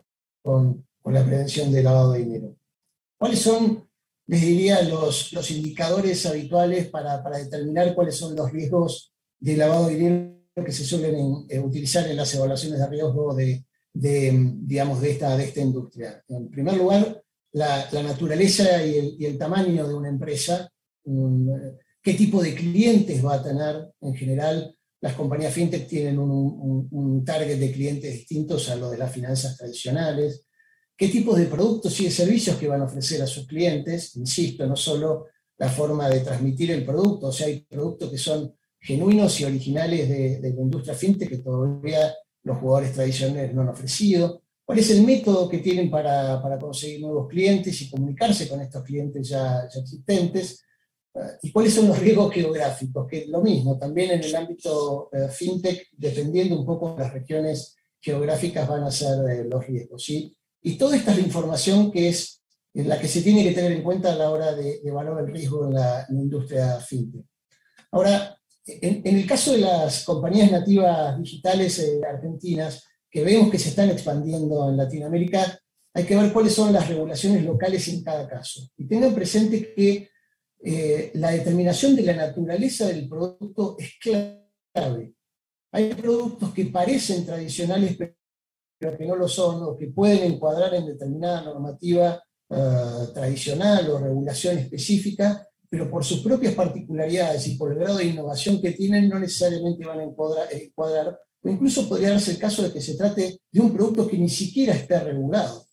con, 0.47 0.87
la 1.05 1.25
prevención 1.25 1.71
del 1.71 1.85
lavado 1.85 2.11
de 2.13 2.19
dinero. 2.19 2.57
¿Cuáles 3.17 3.39
son, 3.39 3.87
les 4.27 4.41
diría, 4.41 4.81
los, 4.81 5.31
los 5.31 5.51
indicadores 5.51 6.25
habituales 6.25 6.89
para, 6.89 7.23
para, 7.23 7.37
determinar 7.37 7.95
cuáles 7.95 8.15
son 8.17 8.35
los 8.35 8.51
riesgos 8.51 9.13
de 9.39 9.55
lavado 9.55 9.87
de 9.87 9.95
dinero 9.95 10.65
que 10.65 10.71
se 10.73 10.83
suelen 10.83 11.45
eh, 11.47 11.59
utilizar 11.59 12.05
en 12.09 12.17
las 12.17 12.33
evaluaciones 12.35 12.79
de 12.79 12.87
riesgo 12.87 13.33
de, 13.33 13.63
de, 13.93 14.53
digamos, 14.59 14.99
de, 14.99 15.11
esta, 15.11 15.37
de 15.37 15.45
esta 15.45 15.61
industria? 15.61 16.21
En 16.27 16.49
primer 16.49 16.75
lugar, 16.75 17.23
la, 17.53 17.89
naturaleza 18.03 18.85
y 18.85 19.25
el, 19.25 19.37
tamaño 19.37 19.87
de 19.87 19.93
una 19.93 20.09
empresa, 20.09 20.69
mm, 21.05 21.51
qué 22.01 22.15
tipo 22.15 22.41
de 22.41 22.53
clientes 22.53 23.25
va 23.25 23.35
a 23.35 23.43
tener 23.43 23.93
en 24.01 24.13
general. 24.13 24.76
Las 25.01 25.13
compañías 25.13 25.53
fintech 25.53 25.87
tienen 25.87 26.17
un, 26.17 27.23
target 27.23 27.59
de 27.59 27.71
clientes 27.71 28.11
distintos 28.11 28.69
a 28.69 28.75
los 28.75 28.91
de 28.91 28.97
las 28.97 29.11
finanzas 29.11 29.57
tradicionales. 29.57 30.45
Qué 30.95 31.09
tipos 31.09 31.37
de 31.37 31.45
productos 31.45 31.99
y 31.99 32.09
servicios 32.09 32.57
que 32.57 32.67
van 32.67 32.81
a 32.81 32.85
ofrecer 32.85 33.21
a 33.21 33.27
sus 33.27 33.45
clientes, 33.45 34.15
insisto, 34.15 34.65
no 34.65 34.75
solo 34.75 35.25
la 35.57 35.69
forma 35.69 36.09
de 36.09 36.21
transmitir 36.21 36.71
el 36.71 36.85
producto, 36.85 37.27
o 37.27 37.31
sea, 37.31 37.47
hay 37.47 37.61
productos 37.61 38.09
que 38.09 38.17
son 38.17 38.55
genuinos 38.79 39.39
y 39.39 39.43
originales 39.43 40.07
de, 40.07 40.39
la 40.41 40.47
industria 40.47 40.95
fintech 40.95 41.29
que 41.29 41.37
todavía 41.39 42.15
los 42.43 42.57
jugadores 42.57 42.93
tradicionales 42.93 43.53
no 43.53 43.61
han 43.61 43.69
ofrecido, 43.69 44.41
cuál 44.67 44.79
es 44.79 44.89
el 44.91 45.03
método 45.03 45.47
que 45.47 45.59
tienen 45.59 45.89
para, 45.89 46.41
conseguir 46.59 47.01
nuevos 47.01 47.27
clientes 47.27 47.81
y 47.81 47.89
comunicarse 47.89 48.47
con 48.47 48.61
estos 48.61 48.83
clientes 48.83 49.29
ya, 49.29 49.61
existentes, 49.63 50.63
y 51.41 51.51
cuáles 51.51 51.73
son 51.73 51.87
los 51.87 51.99
riesgos 51.99 52.33
geográficos, 52.33 53.07
que 53.07 53.19
es 53.19 53.27
lo 53.27 53.41
mismo, 53.41 53.77
también 53.77 54.11
en 54.11 54.23
el 54.23 54.35
ámbito 54.35 55.09
eh, 55.11 55.29
fintech, 55.29 55.87
dependiendo 55.93 56.59
un 56.59 56.65
poco 56.65 56.93
de 56.93 57.03
las 57.03 57.13
regiones 57.13 57.75
geográficas 57.99 58.67
van 58.67 58.83
a 58.83 58.91
ser 58.91 59.17
eh, 59.29 59.43
los 59.45 59.65
riesgos. 59.65 60.03
¿sí? 60.03 60.35
Y 60.61 60.77
toda 60.77 60.95
esta 60.95 61.11
es 61.11 61.17
la 61.17 61.23
información 61.23 61.91
que 61.91 62.09
es 62.09 62.41
la 62.73 62.99
que 62.99 63.07
se 63.07 63.21
tiene 63.21 63.43
que 63.43 63.53
tener 63.53 63.71
en 63.71 63.83
cuenta 63.83 64.13
a 64.13 64.15
la 64.15 64.29
hora 64.29 64.53
de, 64.53 64.81
evaluar 64.83 65.23
el 65.23 65.33
riesgo 65.33 65.65
en 65.65 65.73
la, 65.73 66.05
industria 66.09 66.79
fintech. 66.79 67.25
Ahora, 67.91 68.37
en, 68.65 69.01
el 69.03 69.25
caso 69.25 69.53
de 69.53 69.59
las 69.59 70.03
compañías 70.03 70.51
nativas 70.51 71.17
digitales 71.19 71.79
eh, 71.79 71.99
argentinas, 72.07 72.83
que 73.09 73.23
vemos 73.23 73.49
que 73.49 73.57
se 73.57 73.69
están 73.69 73.89
expandiendo 73.89 74.69
en 74.69 74.77
Latinoamérica, 74.77 75.59
hay 75.93 76.03
que 76.03 76.15
ver 76.15 76.31
cuáles 76.31 76.53
son 76.53 76.71
las 76.71 76.87
regulaciones 76.87 77.43
locales 77.43 77.87
en 77.87 78.03
cada 78.03 78.27
caso. 78.27 78.69
Y 78.77 78.85
tengan 78.85 79.15
presente 79.15 79.73
que 79.73 80.09
eh, 80.63 81.11
la 81.15 81.31
determinación 81.31 81.95
de 81.95 82.03
la 82.03 82.15
naturaleza 82.15 82.87
del 82.87 83.07
producto 83.07 83.75
es 83.79 83.93
clave. 83.99 85.13
Hay 85.71 85.93
productos 85.93 86.53
que 86.53 86.65
parecen 86.65 87.25
tradicionales, 87.25 87.97
pero 88.79 88.97
que 88.97 89.05
no 89.05 89.15
lo 89.15 89.27
son 89.27 89.63
o 89.63 89.75
que 89.75 89.87
pueden 89.87 90.33
encuadrar 90.33 90.73
en 90.75 90.87
determinada 90.87 91.43
normativa 91.43 92.21
eh, 92.49 93.07
tradicional 93.13 93.89
o 93.89 93.99
regulación 93.99 94.57
específica, 94.57 95.45
pero 95.69 95.89
por 95.89 96.05
sus 96.05 96.21
propias 96.21 96.53
particularidades 96.53 97.47
y 97.47 97.57
por 97.57 97.73
el 97.73 97.79
grado 97.79 97.97
de 97.97 98.05
innovación 98.05 98.61
que 98.61 98.71
tienen 98.71 99.09
no 99.09 99.19
necesariamente 99.19 99.85
van 99.85 99.99
a 99.99 100.03
encuadrar, 100.03 101.19
o 101.43 101.49
incluso 101.49 101.87
podría 101.89 102.11
darse 102.11 102.31
el 102.31 102.39
caso 102.39 102.63
de 102.63 102.71
que 102.71 102.81
se 102.81 102.95
trate 102.95 103.41
de 103.51 103.59
un 103.59 103.73
producto 103.73 104.07
que 104.07 104.17
ni 104.17 104.29
siquiera 104.29 104.73
esté 104.73 104.99
regulado. 104.99 105.65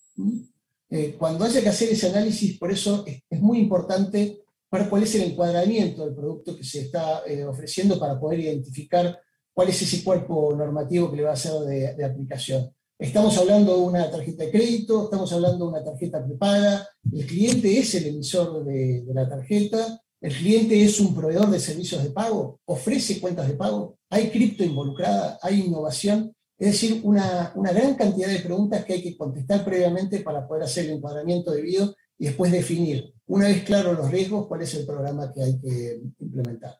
Eh, 0.90 1.16
cuando 1.18 1.44
haya 1.44 1.62
que 1.62 1.68
hacer 1.68 1.90
ese 1.90 2.08
análisis, 2.08 2.58
por 2.58 2.70
eso 2.70 3.04
es, 3.06 3.40
muy 3.40 3.58
importante 3.58 4.43
ver 4.78 4.88
cuál 4.88 5.02
es 5.02 5.14
el 5.14 5.22
encuadramiento 5.22 6.04
del 6.04 6.14
producto 6.14 6.56
que 6.56 6.64
se 6.64 6.82
está 6.82 7.22
eh, 7.26 7.44
ofreciendo 7.44 7.98
para 7.98 8.18
poder 8.18 8.40
identificar 8.40 9.18
cuál 9.52 9.68
es 9.68 9.82
ese 9.82 10.02
cuerpo 10.02 10.54
normativo 10.56 11.10
que 11.10 11.16
le 11.18 11.22
va 11.24 11.32
a 11.32 11.36
ser 11.36 11.52
de 11.62 12.04
aplicación. 12.04 12.74
Estamos 12.96 13.36
hablando 13.38 13.76
de 13.76 13.82
una 13.82 14.08
tarjeta 14.08 14.44
de 14.44 14.52
crédito, 14.52 15.04
estamos 15.04 15.32
hablando 15.32 15.64
de 15.64 15.70
una 15.72 15.84
tarjeta 15.84 16.24
prepaga, 16.24 16.88
el 17.12 17.26
cliente 17.26 17.76
es 17.76 17.92
el 17.96 18.06
emisor 18.06 18.64
de, 18.64 19.04
la 19.12 19.28
tarjeta, 19.28 20.00
el 20.20 20.32
cliente 20.32 20.80
es 20.82 21.00
un 21.00 21.12
proveedor 21.12 21.50
de 21.50 21.58
servicios 21.58 22.04
de 22.04 22.10
pago, 22.10 22.60
ofrece 22.66 23.20
cuentas 23.20 23.48
de 23.48 23.54
pago, 23.54 23.98
hay 24.08 24.30
cripto 24.30 24.62
involucrada, 24.62 25.38
hay 25.42 25.62
innovación, 25.62 26.32
es 26.56 26.68
decir, 26.68 27.00
una, 27.02 27.52
una 27.56 27.72
gran 27.72 27.94
cantidad 27.94 28.28
de 28.28 28.38
preguntas 28.38 28.84
que 28.84 28.92
hay 28.94 29.02
que 29.02 29.16
contestar 29.16 29.64
previamente 29.64 30.20
para 30.20 30.46
poder 30.46 30.62
hacer 30.62 30.84
el 30.84 30.92
encuadramiento 30.92 31.50
debido 31.50 31.96
y 32.16 32.26
después 32.26 32.52
definir, 32.52 33.12
una 33.26 33.48
vez 33.48 33.64
claro 33.64 33.92
los 33.94 34.10
riesgos, 34.10 34.46
cuál 34.46 34.62
es 34.62 34.74
el 34.74 34.86
programa 34.86 35.32
que 35.32 35.42
hay 35.42 35.60
que 35.60 36.00
implementar. 36.20 36.78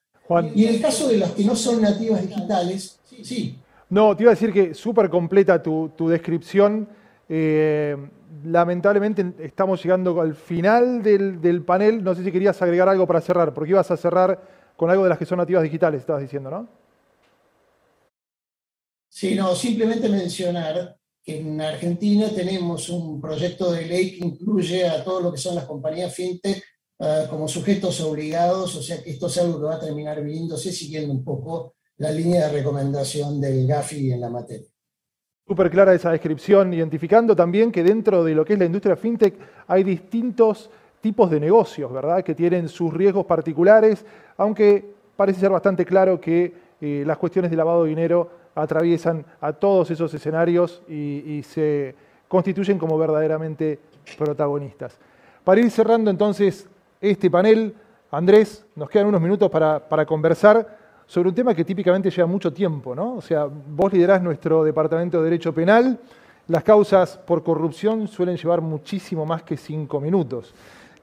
Y 0.55 0.65
en 0.65 0.75
el 0.75 0.81
caso 0.81 1.09
de 1.09 1.19
las 1.19 1.33
que 1.33 1.45
no 1.45 1.55
son 1.55 1.83
nativas 1.83 2.23
digitales, 2.23 2.99
sí, 3.23 3.59
no, 3.91 4.17
te 4.17 4.23
iba 4.25 4.33
a 4.33 4.35
decir 4.35 4.53
que 4.53 4.75
súper 4.75 5.11
completa 5.11 5.63
tu, 5.63 6.09
descripción. 6.09 6.89
Eh, 7.29 7.97
lamentablemente 8.45 9.35
estamos 9.39 9.83
llegando 9.83 10.21
al 10.21 10.35
final 10.35 11.03
del, 11.03 11.63
panel. 11.63 12.03
No 12.03 12.15
sé 12.15 12.25
si 12.25 12.33
querías 12.33 12.61
agregar 12.63 12.89
algo 12.89 13.07
para 13.07 13.21
cerrar, 13.21 13.53
porque 13.55 13.71
ibas 13.71 13.91
a 13.91 13.97
cerrar 13.97 14.41
con 14.77 14.91
algo 14.91 15.05
de 15.05 15.11
las 15.11 15.19
que 15.19 15.27
son 15.27 15.39
nativas 15.39 15.63
digitales, 15.63 16.01
estabas 16.01 16.23
diciendo, 16.23 16.51
¿no? 16.51 16.67
Sí, 19.09 19.37
no, 19.37 19.55
simplemente 19.55 20.09
mencionar 20.09 20.97
en 21.27 21.61
Argentina 21.61 22.29
tenemos 22.35 22.89
un 22.91 23.21
proyecto 23.21 23.73
de 23.73 23.87
ley 23.87 24.19
que 24.19 24.27
incluye 24.27 24.87
a 24.87 25.03
todo 25.03 25.21
lo 25.21 25.33
que 25.33 25.39
son 25.39 25.55
las 25.55 25.65
compañías 25.65 26.15
fintech 26.15 26.63
eh, 26.99 27.27
como 27.31 27.49
sujetos 27.49 28.01
obligados, 28.03 28.77
o 28.77 28.83
sea 28.83 29.03
que 29.03 29.11
esto 29.11 29.27
es 29.27 29.39
algo 29.39 29.59
que 29.59 29.67
va 29.67 29.77
a 29.77 29.81
terminar 29.81 30.23
viéndose 30.23 30.71
siguiendo 30.73 31.13
un 31.13 31.25
poco 31.25 31.75
la 31.97 32.11
línea 32.11 32.47
de 32.47 32.53
recomendación 32.53 33.41
del 33.41 33.67
GAFI 33.67 34.13
en 34.13 34.21
la 34.21 34.31
materia. 34.31 34.69
Súper 35.47 35.71
clara 35.71 35.95
esa 35.95 36.11
descripción, 36.11 36.73
identificando 36.73 37.37
también 37.37 37.71
que 37.71 37.83
dentro 37.83 38.25
de 38.25 38.35
lo 38.35 38.45
que 38.45 38.55
es 38.55 38.59
la 38.59 38.65
industria 38.65 38.97
fintech 38.97 39.35
hay 39.67 39.83
distintos 39.83 40.71
tipos 41.01 41.31
de 41.31 41.41
negocios, 41.41 41.93
¿verdad? 41.93 42.23
Que 42.25 42.35
tienen 42.35 42.69
sus 42.69 42.93
riesgos 42.93 43.27
particulares, 43.27 44.05
aunque 44.37 44.95
parece 45.17 45.41
ser 45.41 45.51
bastante 45.51 45.85
claro 45.85 46.21
que 46.21 46.53
eh, 46.81 47.05
las 47.07 47.19
cuestiones 47.19 47.51
de 47.51 47.57
lavado 47.57 47.85
de 47.85 47.91
dinero 47.91 48.31
atraviesan 48.55 49.25
a 49.41 49.53
todos 49.53 49.91
esos 49.91 50.13
escenarios 50.15 50.83
y, 50.89 51.43
se 51.43 51.95
constituyen 52.29 52.79
como 52.79 52.99
verdaderamente 52.99 53.79
protagonistas. 54.19 54.99
Para 55.45 55.61
ir 55.61 55.71
cerrando 55.71 56.11
entonces 56.11 56.69
este 57.01 57.31
panel, 57.31 57.75
Andrés, 58.11 58.65
nos 58.75 58.89
quedan 58.89 59.09
unos 59.09 59.21
minutos 59.21 59.51
para, 59.51 59.79
para 59.79 60.07
conversar 60.07 60.79
sobre 61.07 61.29
un 61.29 61.35
tema 61.35 61.55
que 61.55 61.65
típicamente 61.65 62.11
lleva 62.11 62.27
mucho 62.27 62.53
tiempo, 62.53 62.95
¿no? 62.95 63.17
O 63.17 63.21
sea, 63.21 63.47
vos 63.47 63.93
liderás 63.93 64.23
nuestro 64.23 64.65
Departamento 64.65 65.19
de 65.19 65.25
Derecho 65.25 65.53
Penal, 65.53 65.99
las 66.49 66.63
causas 66.63 67.17
por 67.17 67.43
corrupción 67.43 68.07
suelen 68.09 68.37
llevar 68.37 68.61
muchísimo 68.61 69.25
más 69.25 69.43
que 69.43 69.57
cinco 69.57 70.01
minutos. 70.01 70.55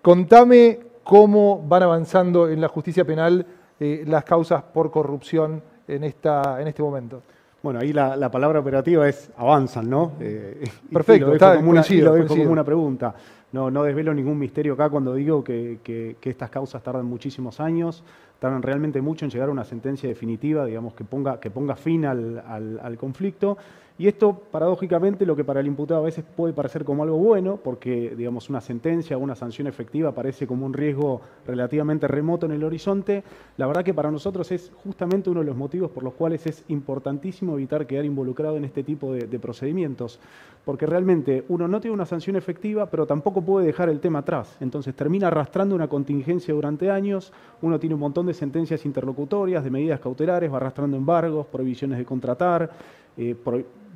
Contame 0.02 0.80
cómo 1.04 1.64
van 1.68 1.84
avanzando 1.84 2.48
en 2.50 2.62
la 2.62 2.68
justicia 2.68 3.06
penal 3.06 3.46
eh, 3.80 4.04
las 4.08 4.24
causas 4.24 4.62
por 4.62 4.92
corrupción 4.92 5.64
en, 5.88 6.04
esta, 6.04 6.62
en 6.62 6.68
este 6.68 6.84
momento. 6.84 7.24
Bueno, 7.63 7.80
ahí 7.80 7.93
la, 7.93 8.32
palabra 8.32 8.60
operativa 8.60 9.08
es 9.08 9.30
avanzan, 9.38 9.89
¿no? 9.89 10.13
Eh, 10.19 10.63
Perfecto, 10.91 11.34
está 11.34 11.58
como 11.58 11.71
una, 11.71 11.84
lo 11.89 12.13
dejo 12.13 12.36
como 12.36 12.52
una 12.52 12.63
pregunta. 12.63 13.13
No, 13.52 13.69
no 13.69 13.84
desvelo 13.84 14.13
ningún 14.13 14.39
misterio 14.39 14.74
acá 14.74 14.89
cuando 14.89 15.13
digo 15.13 15.43
que, 15.43 15.80
que, 15.84 16.17
estas 16.24 16.50
causas 16.50 16.82
tardan 16.82 17.06
muchísimos 17.06 17.60
años, 17.60 18.04
tardan 18.39 18.62
realmente 18.62 19.02
mucho 19.02 19.26
en 19.26 19.32
llegar 19.32 19.50
a 19.50 19.52
una 19.52 19.65
sentencia 19.65 20.08
definitiva, 20.08 20.65
digamos, 20.65 20.93
que 20.93 21.04
ponga, 21.04 21.39
que 21.39 21.52
ponga 21.52 21.76
fin 21.76 22.06
al, 22.06 22.41
al 22.82 22.97
conflicto. 22.97 23.58
Y 24.02 24.08
esto, 24.08 24.34
paradójicamente, 24.34 25.28
lo 25.28 25.36
que 25.36 25.44
para 25.44 25.60
el 25.60 25.68
imputado 25.68 26.00
a 26.00 26.04
veces 26.04 26.26
puede 26.36 26.54
parecer 26.54 26.84
como 26.84 27.04
algo 27.04 27.18
bueno, 27.18 27.60
porque, 27.64 28.16
digamos, 28.18 28.50
una 28.50 28.60
sentencia 28.60 29.16
o 29.16 29.20
una 29.20 29.36
sanción 29.36 29.68
efectiva 29.68 30.12
parece 30.12 30.48
como 30.48 30.66
un 30.66 30.74
riesgo 30.74 31.22
relativamente 31.46 32.08
remoto 32.08 32.48
en 32.48 32.54
el 32.54 32.64
horizonte, 32.64 33.24
la 33.58 33.68
verdad 33.68 33.84
que 33.84 33.94
para 33.94 34.10
nosotros 34.10 34.52
es 34.52 34.72
justamente 34.84 35.30
uno 35.30 35.42
de 35.42 35.46
los 35.46 35.56
motivos 35.56 35.92
por 35.92 36.02
los 36.02 36.16
cuales 36.16 36.48
es 36.48 36.64
importantísimo 36.70 37.54
evitar 37.54 37.86
quedar 37.86 38.04
involucrado 38.04 38.58
en 38.58 38.66
este 38.66 38.82
tipo 38.82 39.14
de, 39.14 39.38
procedimientos, 39.38 40.20
porque 40.66 40.88
realmente 40.88 41.44
uno 41.50 41.68
no 41.68 41.80
tiene 41.80 41.94
una 41.94 42.08
sanción 42.08 42.36
efectiva, 42.36 42.88
pero 42.88 43.06
tampoco 43.06 43.44
puede 43.44 43.68
dejar 43.68 43.90
el 43.90 44.00
tema 44.00 44.20
atrás. 44.20 44.58
Entonces 44.62 44.96
termina 44.96 45.28
arrastrando 45.28 45.76
una 45.76 45.88
contingencia 45.88 46.56
durante 46.56 46.90
años, 46.90 47.32
uno 47.62 47.80
tiene 47.80 47.94
un 47.94 48.02
montón 48.02 48.26
de 48.26 48.34
sentencias 48.34 48.84
interlocutorias, 48.84 49.64
de 49.64 49.70
medidas 49.70 50.00
cautelares, 50.00 50.52
va 50.52 50.58
arrastrando 50.58 50.98
embargos, 50.98 51.46
prohibiciones 51.46 52.00
de 52.00 52.06
contratar, 52.06 52.72
eh, 53.17 53.36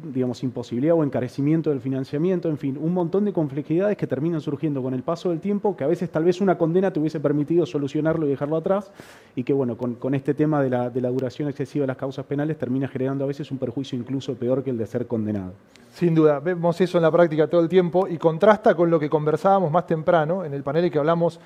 digamos, 0.03 0.43
imposibilidad 0.43 0.95
o 0.95 1.03
encarecimiento 1.03 1.69
del 1.69 1.81
financiamiento, 1.81 2.49
en 2.49 2.57
fin, 2.57 2.77
un 2.79 2.93
montón 2.93 3.25
de 3.25 3.33
complejidades 3.33 3.97
que 3.97 4.07
terminan 4.07 4.41
surgiendo 4.41 4.81
con 4.83 4.93
el 4.93 5.03
paso 5.03 5.29
del 5.29 5.39
tiempo, 5.39 5.75
que 5.75 5.83
a 5.83 5.87
veces 5.87 6.09
tal 6.09 6.23
vez 6.23 6.41
una 6.41 6.57
condena 6.57 6.91
te 6.91 6.99
hubiese 6.99 7.19
permitido 7.19 7.65
solucionarlo 7.65 8.25
y 8.25 8.29
dejarlo 8.29 8.57
atrás, 8.57 8.91
y 9.35 9.43
que 9.43 9.53
bueno, 9.53 9.77
con, 9.77 10.13
este 10.13 10.33
tema 10.33 10.61
de 10.61 10.69
la, 10.69 11.09
duración 11.09 11.49
excesiva 11.49 11.83
de 11.83 11.87
las 11.87 11.97
causas 11.97 12.25
penales 12.25 12.57
termina 12.57 12.87
generando 12.87 13.23
a 13.23 13.27
veces 13.27 13.49
un 13.51 13.57
perjuicio 13.57 13.97
incluso 13.97 14.35
peor 14.35 14.63
que 14.63 14.69
el 14.69 14.77
de 14.77 14.85
ser 14.85 15.07
condenado. 15.07 15.53
Sin 15.93 16.13
duda, 16.13 16.39
vemos 16.39 16.79
eso 16.81 16.97
en 16.97 17.03
la 17.03 17.11
práctica 17.11 17.47
todo 17.47 17.61
el 17.61 17.69
tiempo 17.69 18.07
y 18.07 18.17
contrasta 18.17 18.75
con 18.75 18.89
lo 18.89 18.99
que 18.99 19.09
conversábamos 19.09 19.71
más 19.71 19.87
temprano 19.87 20.43
en 20.43 20.53
el 20.53 20.61
panel 20.61 20.91
que 20.91 20.99
hablamos 20.99 21.39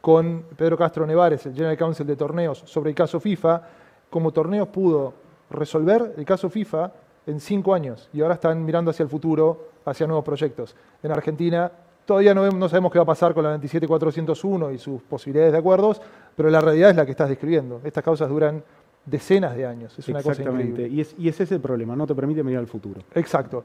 con 0.00 0.44
Pedro 0.56 0.76
Castro 0.76 1.06
Nevares, 1.06 1.44
el 1.46 1.54
General 1.54 1.76
Counsel 1.76 2.06
de 2.06 2.14
Torneos, 2.14 2.62
sobre 2.66 2.90
el 2.90 2.96
caso 2.96 3.18
FIFA, 3.18 3.62
cómo 4.08 4.30
Torneos 4.30 4.68
pudo 4.68 5.14
resolver 5.50 6.14
el 6.16 6.24
caso 6.24 6.48
FIFA 6.48 6.92
en 7.26 7.40
cinco 7.40 7.74
años 7.74 8.08
y 8.12 8.20
ahora 8.20 8.34
están 8.34 8.64
mirando 8.64 8.90
hacia 8.90 9.02
el 9.02 9.08
futuro, 9.08 9.68
hacia 9.84 10.06
nuevos 10.06 10.24
proyectos. 10.24 10.74
En 11.02 11.10
Argentina 11.10 11.70
todavía 12.04 12.34
no, 12.34 12.48
no 12.50 12.68
sabemos 12.68 12.92
qué 12.92 12.98
va 12.98 13.02
a 13.02 13.06
pasar 13.06 13.34
con 13.34 13.44
la 13.44 13.50
27401 13.50 14.70
y 14.70 14.78
sus 14.78 15.02
posibilidades 15.02 15.52
de 15.52 15.58
acuerdos, 15.58 16.00
pero 16.36 16.50
la 16.50 16.60
realidad 16.60 16.90
es 16.90 16.96
la 16.96 17.04
que 17.04 17.10
estás 17.10 17.28
describiendo. 17.28 17.80
Estas 17.84 18.04
causas 18.04 18.28
duran 18.28 18.62
decenas 19.04 19.56
de 19.56 19.66
años. 19.66 19.98
Es 19.98 20.08
una 20.08 20.20
Exactamente. 20.20 20.82
Cosa 20.82 20.94
y, 20.94 21.00
es, 21.00 21.14
y 21.18 21.28
ese 21.28 21.44
es 21.44 21.52
el 21.52 21.60
problema, 21.60 21.96
no 21.96 22.06
te 22.06 22.14
permite 22.14 22.42
mirar 22.42 22.60
al 22.60 22.66
futuro. 22.66 23.02
Exacto. 23.14 23.64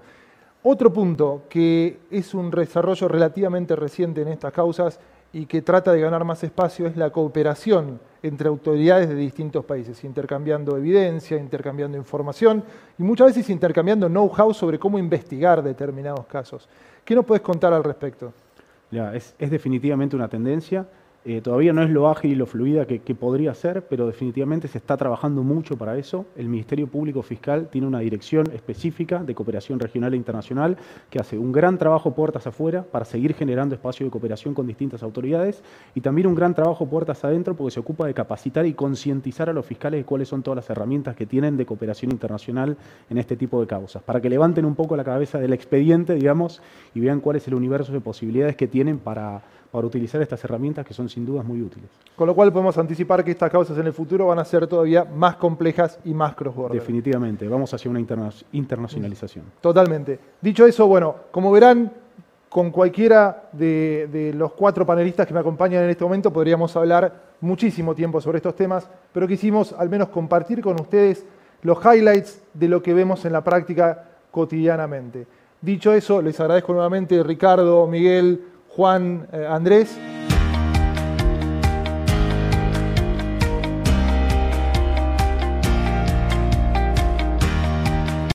Otro 0.64 0.94
punto 0.94 1.44
que 1.50 2.02
es 2.12 2.34
un 2.34 2.52
desarrollo 2.52 3.08
relativamente 3.08 3.76
reciente 3.76 4.22
en 4.22 4.28
estas 4.28 4.54
causas 4.54 5.00
y 5.34 5.46
que 5.46 5.62
trata 5.62 5.92
de 5.92 6.02
ganar 6.02 6.24
más 6.24 6.44
espacio 6.44 6.88
es 6.88 6.96
la 6.98 7.10
cooperación 7.10 8.00
entre 8.24 8.48
autoridades 8.48 9.10
de 9.10 9.16
distintos 9.16 9.66
países, 9.66 10.04
intercambiando 10.04 10.78
evidencia, 10.78 11.38
intercambiando 11.38 11.98
información 11.98 12.64
y 12.98 13.04
muchas 13.04 13.28
veces 13.28 13.50
intercambiando 13.50 14.08
know-how 14.08 14.54
sobre 14.54 14.78
cómo 14.78 15.00
investigar 15.00 15.64
determinados 15.64 16.26
casos. 16.28 16.70
¿Qué 17.04 17.16
nos 17.16 17.26
puedes 17.26 17.42
contar 17.42 17.74
al 17.74 17.84
respecto? 17.84 18.32
Es 18.92 19.50
definitivamente 19.50 20.16
una 20.16 20.28
tendencia. 20.28 20.86
Eh, 21.24 21.40
todavía 21.42 21.72
no 21.72 21.84
es 21.84 21.92
lo 21.92 22.10
ágil 22.10 22.32
y 22.32 22.36
lo 22.36 22.48
fluida 22.48 22.88
que, 22.88 23.00
podría 23.14 23.54
ser, 23.54 23.86
pero 23.88 24.08
definitivamente 24.08 24.68
se 24.68 24.80
está 24.80 24.98
trabajando 24.98 25.44
mucho 25.44 25.78
para 25.78 25.96
eso. 25.96 26.26
El 26.36 26.50
Ministerio 26.50 26.88
Público 26.88 27.22
Fiscal 27.22 27.68
tiene 27.70 27.86
una 27.86 28.00
dirección 28.00 28.50
específica 28.52 29.24
de 29.24 29.36
cooperación 29.36 29.80
regional 29.80 30.16
e 30.16 30.18
internacional 30.18 30.78
que 31.12 31.20
hace 31.20 31.38
un 31.38 31.52
gran 31.52 31.78
trabajo 31.78 32.16
puertas 32.16 32.48
afuera 32.48 32.84
para 32.84 33.06
seguir 33.06 33.36
generando 33.36 33.76
espacio 33.76 34.04
de 34.04 34.10
cooperación 34.10 34.56
con 34.56 34.66
distintas 34.66 35.04
autoridades 35.04 35.64
y 35.94 36.02
también 36.02 36.26
un 36.26 36.34
gran 36.34 36.56
trabajo 36.56 36.88
puertas 36.88 37.24
adentro 37.24 37.56
porque 37.56 37.72
se 37.72 37.80
ocupa 37.80 38.08
de 38.08 38.16
capacitar 38.16 38.66
y 38.66 38.74
concientizar 38.74 39.48
a 39.48 39.54
los 39.54 39.66
fiscales 39.66 40.00
de 40.00 40.06
cuáles 40.06 40.28
son 40.28 40.42
todas 40.42 40.56
las 40.56 40.70
herramientas 40.72 41.16
que 41.16 41.28
tienen 41.28 41.56
de 41.56 41.68
cooperación 41.68 42.12
internacional 42.12 42.78
en 43.12 43.20
este 43.20 43.36
tipo 43.36 43.62
de 43.62 43.68
causas, 43.68 44.02
para 44.02 44.22
que 44.22 44.30
levanten 44.30 44.66
un 44.66 44.74
poco 44.74 44.96
la 44.96 45.04
cabeza 45.04 45.38
del 45.38 45.54
expediente, 45.54 46.16
digamos, 46.16 46.64
y 46.96 47.00
vean 47.00 47.20
cuál 47.20 47.36
es 47.36 47.48
el 47.48 47.54
universo 47.54 47.92
de 47.92 48.02
posibilidades 48.02 48.56
que 48.56 48.68
tienen 48.68 48.98
para 48.98 49.44
para 49.72 49.88
utilizar 49.88 50.22
estas 50.22 50.44
herramientas 50.44 50.86
que 50.86 50.94
son 50.94 51.08
sin 51.08 51.26
dudas 51.26 51.46
muy 51.46 51.62
útiles. 51.62 51.90
Con 52.16 52.28
lo 52.28 52.36
cual 52.36 52.52
podemos 52.52 52.78
anticipar 52.78 53.24
que 53.24 53.32
estas 53.32 53.50
causas 53.50 53.78
en 53.78 53.88
el 53.88 53.94
futuro 53.94 54.28
van 54.28 54.40
a 54.40 54.46
ser 54.46 54.68
todavía 54.68 55.06
más 55.06 55.38
complejas 55.38 56.00
y 56.04 56.14
más 56.14 56.36
cross-border. 56.36 56.80
Definitivamente, 56.80 57.48
vamos 57.48 57.74
hacia 57.74 57.90
una 57.90 58.00
internacionalización. 58.52 59.46
Totalmente. 59.62 60.20
Dicho 60.42 60.66
eso, 60.66 60.88
bueno, 60.88 61.16
como 61.32 61.52
verán, 61.52 61.92
con 62.50 62.70
cualquiera 62.70 63.50
de, 63.54 64.10
de, 64.12 64.34
los 64.34 64.52
cuatro 64.52 64.86
panelistas 64.86 65.26
que 65.26 65.34
me 65.34 65.40
acompañan 65.40 65.86
en 65.86 65.90
este 65.90 66.04
momento 66.04 66.34
podríamos 66.34 66.76
hablar 66.76 67.32
muchísimo 67.40 67.96
tiempo 67.96 68.20
sobre 68.20 68.38
estos 68.38 68.58
temas, 68.58 68.90
pero 69.14 69.26
quisimos 69.26 69.72
al 69.72 69.90
menos 69.90 70.10
compartir 70.10 70.62
con 70.62 70.80
ustedes 70.82 71.26
los 71.62 71.78
highlights 71.84 72.42
de 72.54 72.68
lo 72.68 72.84
que 72.84 72.94
vemos 72.94 73.24
en 73.24 73.32
la 73.32 73.42
práctica 73.42 74.04
cotidianamente. 74.32 75.28
Dicho 75.62 75.94
eso, 75.94 76.22
les 76.22 76.40
agradezco 76.40 76.74
nuevamente 76.74 77.22
Ricardo, 77.24 77.86
Miguel, 77.88 78.42
Juan, 78.76 79.28
eh, 79.32 79.46
Andrés. 79.48 79.98